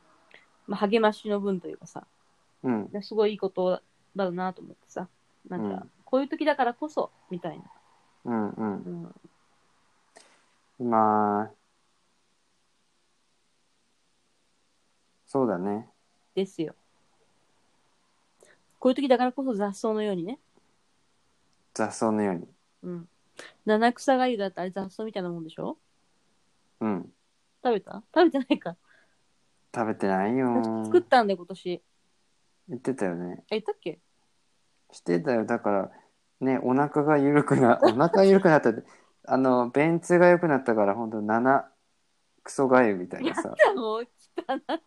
[0.67, 2.05] まあ、励ましの分というかさ、
[2.63, 2.89] うん。
[3.01, 3.81] すごいいいこと
[4.15, 5.07] だなと思ってさ、
[5.49, 7.63] なんか、うんこういう時だからこそ、みたいな。
[8.25, 8.49] うん。
[8.51, 9.13] うん
[10.79, 10.83] う。
[10.83, 10.89] ん。
[10.89, 11.51] まあ、
[15.25, 15.89] そうだね。
[16.35, 16.75] ですよ。
[18.79, 20.37] こういう時だからこそ雑草のようにね。
[21.73, 22.54] 雑草のように。
[22.85, 23.09] うん。
[23.65, 25.77] 七草がゆだってあれ雑草みたいなもんでしょ？
[26.79, 27.11] うん。
[27.63, 28.03] 食べた？
[28.13, 28.77] 食べてないか。
[29.73, 30.85] 食べてないよ。
[30.85, 31.83] 作ったんで今年。
[32.69, 33.43] 言ってたよね。
[33.49, 33.99] え、言ったっけ？
[34.91, 35.45] してたよ。
[35.45, 35.91] だから、
[36.39, 38.83] ね、お腹が緩くな、 お腹が緩くなったって、
[39.25, 41.71] あの、便通が良くなったから、ほんと、七
[42.43, 43.55] クソがゆみたいなさ。
[43.75, 44.07] もう汚い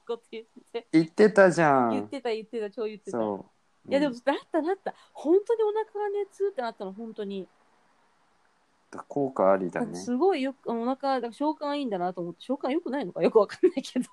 [0.07, 0.86] こと言って。
[0.92, 1.90] 言ってたじゃん。
[1.90, 3.18] 言ってた言ってた、超言ってた。
[3.18, 3.51] そ
[3.86, 3.90] う。
[3.90, 4.94] いやでもうん、だっただった。
[5.12, 7.49] 本当にお腹が熱ってなったの、本当に。
[8.91, 9.95] 効果ありだね。
[9.95, 14.09] すごいよく、お腹、だから消化がいいんだなと思って、消化良くないのかよくわかんないけど。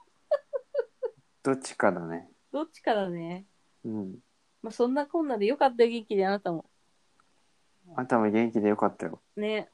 [1.43, 2.29] どっちかだね。
[2.51, 3.45] どっちかだね。
[3.85, 4.15] うん。
[4.61, 6.65] まあそんなこんなでよかったよ、元気であなたも。
[7.95, 9.21] あんたも元気でよかったよ。
[9.37, 9.69] ね。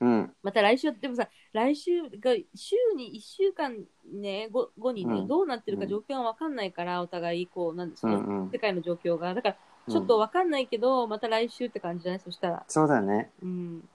[0.00, 0.32] うん。
[0.42, 9.34] また来週、でもさ、来週が、週に1週間ね、後後にね、うんどうなってるか状況がわかんないから、お互い、こう、なんですね、うんうん世界の状況が。
[9.34, 9.56] だから、
[9.88, 12.64] ちょっとわかんないけど、また来週って感じじゃないそしたら。
[12.68, 13.30] そうだね。
[13.42, 13.88] うん。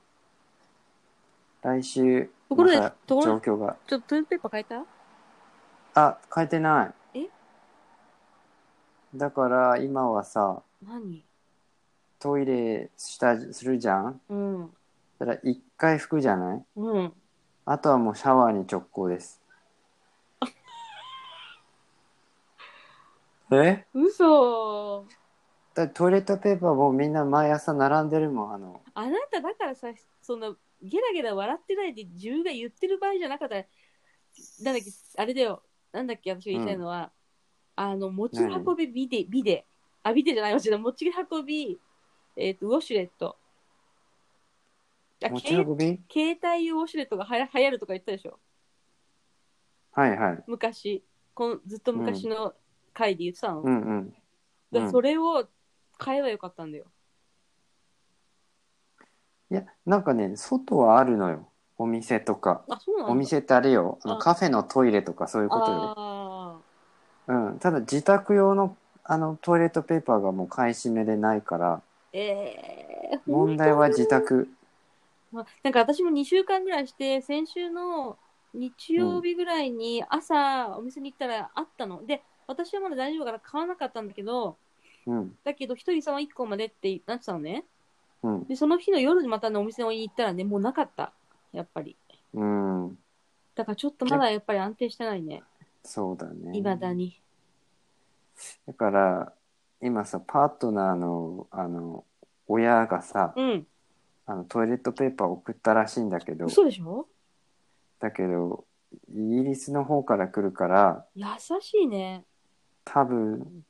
[1.64, 3.78] 来週、ところでまたところ状況が。
[3.88, 4.84] ちょっとトイレットペーパー変えた？
[6.02, 7.20] あ、変えてない。
[7.20, 7.30] え？
[9.16, 11.24] だから、今はさ、何？
[12.20, 14.22] トイレした、するじゃん？
[14.28, 14.74] うん。
[15.20, 16.64] だから、一回拭くじゃない？
[16.76, 17.14] うん。
[17.66, 19.42] あとはもうシャワーに直行です。
[23.52, 23.86] え？
[23.94, 25.06] 嘘
[25.76, 28.54] だってトイレットペーパーもみんな毎朝並んでるもん。
[28.54, 29.88] あの、あなただからさ、
[30.22, 33.66] その、ゲラゲラ笑ってないで自分が言ってる場合じゃなかったら、
[34.62, 35.64] なんだっけ、あれだよ。
[35.92, 37.12] なんだっけ、私が言いたいのは、
[37.76, 39.66] あの、持ち運びビデ、ビデ。
[40.04, 41.80] あ、ビデじゃない、持ち持ち運び、
[42.36, 43.38] えっ、と、ウォシュレット。
[45.24, 46.02] あ持ち携運び？
[46.12, 48.40] 携帯用ウォシュレットがはや流行るとか言ったでしょ？
[49.94, 50.44] はいはい。
[50.48, 51.04] 昔。
[51.34, 52.54] このずっと昔の
[52.94, 53.62] 回で言ってたの。
[53.62, 54.14] うんうん。
[54.74, 55.48] うんそれを
[55.98, 56.86] 買えばよかったんだよ。
[59.54, 61.46] いや、なんかね、外はあるのよ。
[61.78, 62.64] お店とか。
[62.68, 63.12] あ、そうなんだ。
[63.12, 64.00] お店ってあれよ。
[64.02, 65.94] あのあカフェのトイレとかそういうことよ。
[65.96, 66.58] あ
[67.28, 67.60] うん。
[67.60, 74.50] ただ自宅用のあのトイレットペーパーがもう買い占めでないから、ーえー、問題は自宅。
[75.32, 78.18] まあ、なんか私も2週間ぐらいして、先週の
[78.56, 82.04] 日曜日ぐらいに朝お店に行ったらあったの。
[82.08, 84.58] で、私はまだ大丈夫だから買わなかったんだけど、
[85.06, 85.36] うん。
[85.44, 87.66] だけど一人様1個までってなってたのね。
[88.24, 88.44] うん。
[88.46, 91.14] で、その日の夜にまたね、お店に行ったらね、もうなかった。
[91.52, 91.96] やっぱり。
[92.34, 92.98] うん。
[93.56, 95.44] だからちょっとまだやっぱり安定してないね。
[95.84, 96.52] そうだね。
[96.54, 97.20] 未だに。
[98.66, 99.34] だから、
[99.82, 102.06] 今さ、パートナーの、あの、
[102.48, 103.68] 親がさ、うん。
[104.26, 107.08] あの、トイレットペーパー送ったらしいんだけど、嘘でしょ？
[108.00, 108.66] だけど、
[109.10, 111.26] イギリスの方から来るから、優
[111.60, 112.24] しいね。
[112.86, 113.66] 多分、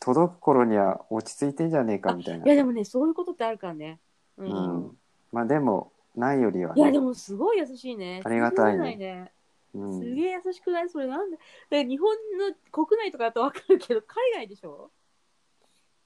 [0.00, 2.44] 届く頃には落ち着いてんじゃねえかみたいな。
[2.44, 4.00] いやでもね、そういうことってあるからね。
[4.38, 4.44] う。
[4.44, 4.98] うんん。
[5.30, 6.82] まあでも、ないよりはね。
[6.82, 8.20] いやでもすごい優しいね。
[8.24, 9.32] ありがたいね信じられなね。
[9.74, 10.88] うんすげえ優しくない？
[10.88, 11.38] それなんで
[11.70, 14.90] で日本の国内とかだとわかるけど、海外でしょ？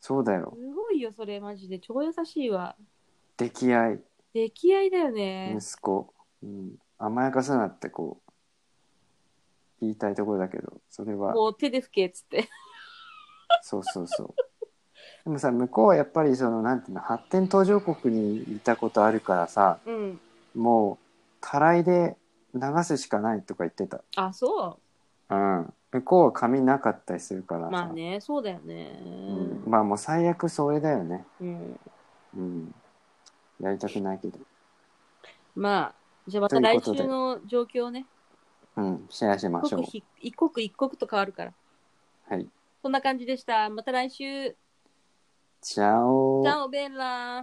[0.00, 0.52] そうだよ。
[0.54, 1.78] すごいよ、それ、マジで。
[1.78, 2.76] 超優しいわ。
[3.38, 4.00] 出来合い、
[4.34, 5.56] 出来合いだよね。
[5.58, 6.12] 息子。
[6.42, 6.76] うん。
[6.98, 8.30] 甘やかすなってこう、
[9.80, 12.48] 言いたいところだけど、それは、もう手で拭けっつって。
[13.64, 14.34] そうそうそう。
[15.24, 20.20] でもさ、向こうはやっぱりその、なんていうの、発展途上国にいたことあるからさ、うん。
[20.54, 21.04] もう、
[21.40, 22.14] たらいで
[22.54, 24.02] 流すしかないとか言ってた。
[24.16, 24.78] あ、そ
[25.30, 25.72] うん。
[25.92, 27.68] 向こうは紙なかったりするからさ。
[27.68, 27.70] う。
[27.70, 29.00] まあね、そうだよね。
[29.02, 31.24] うん、まあもう最悪それだよね。
[31.40, 31.80] うん。
[32.36, 32.74] うん。
[33.60, 34.38] やりたくないけど。
[35.56, 35.94] まあ、
[36.26, 38.04] じゃあまた来週の状況をね、
[38.76, 39.80] うん、シェアしましょう。
[39.80, 41.52] 刻ひ一刻一刻と変わるから。
[42.28, 42.46] はい。
[42.84, 43.70] そんな感じでした。
[43.70, 44.54] また来週。
[45.62, 47.42] チャオチャオベッラー。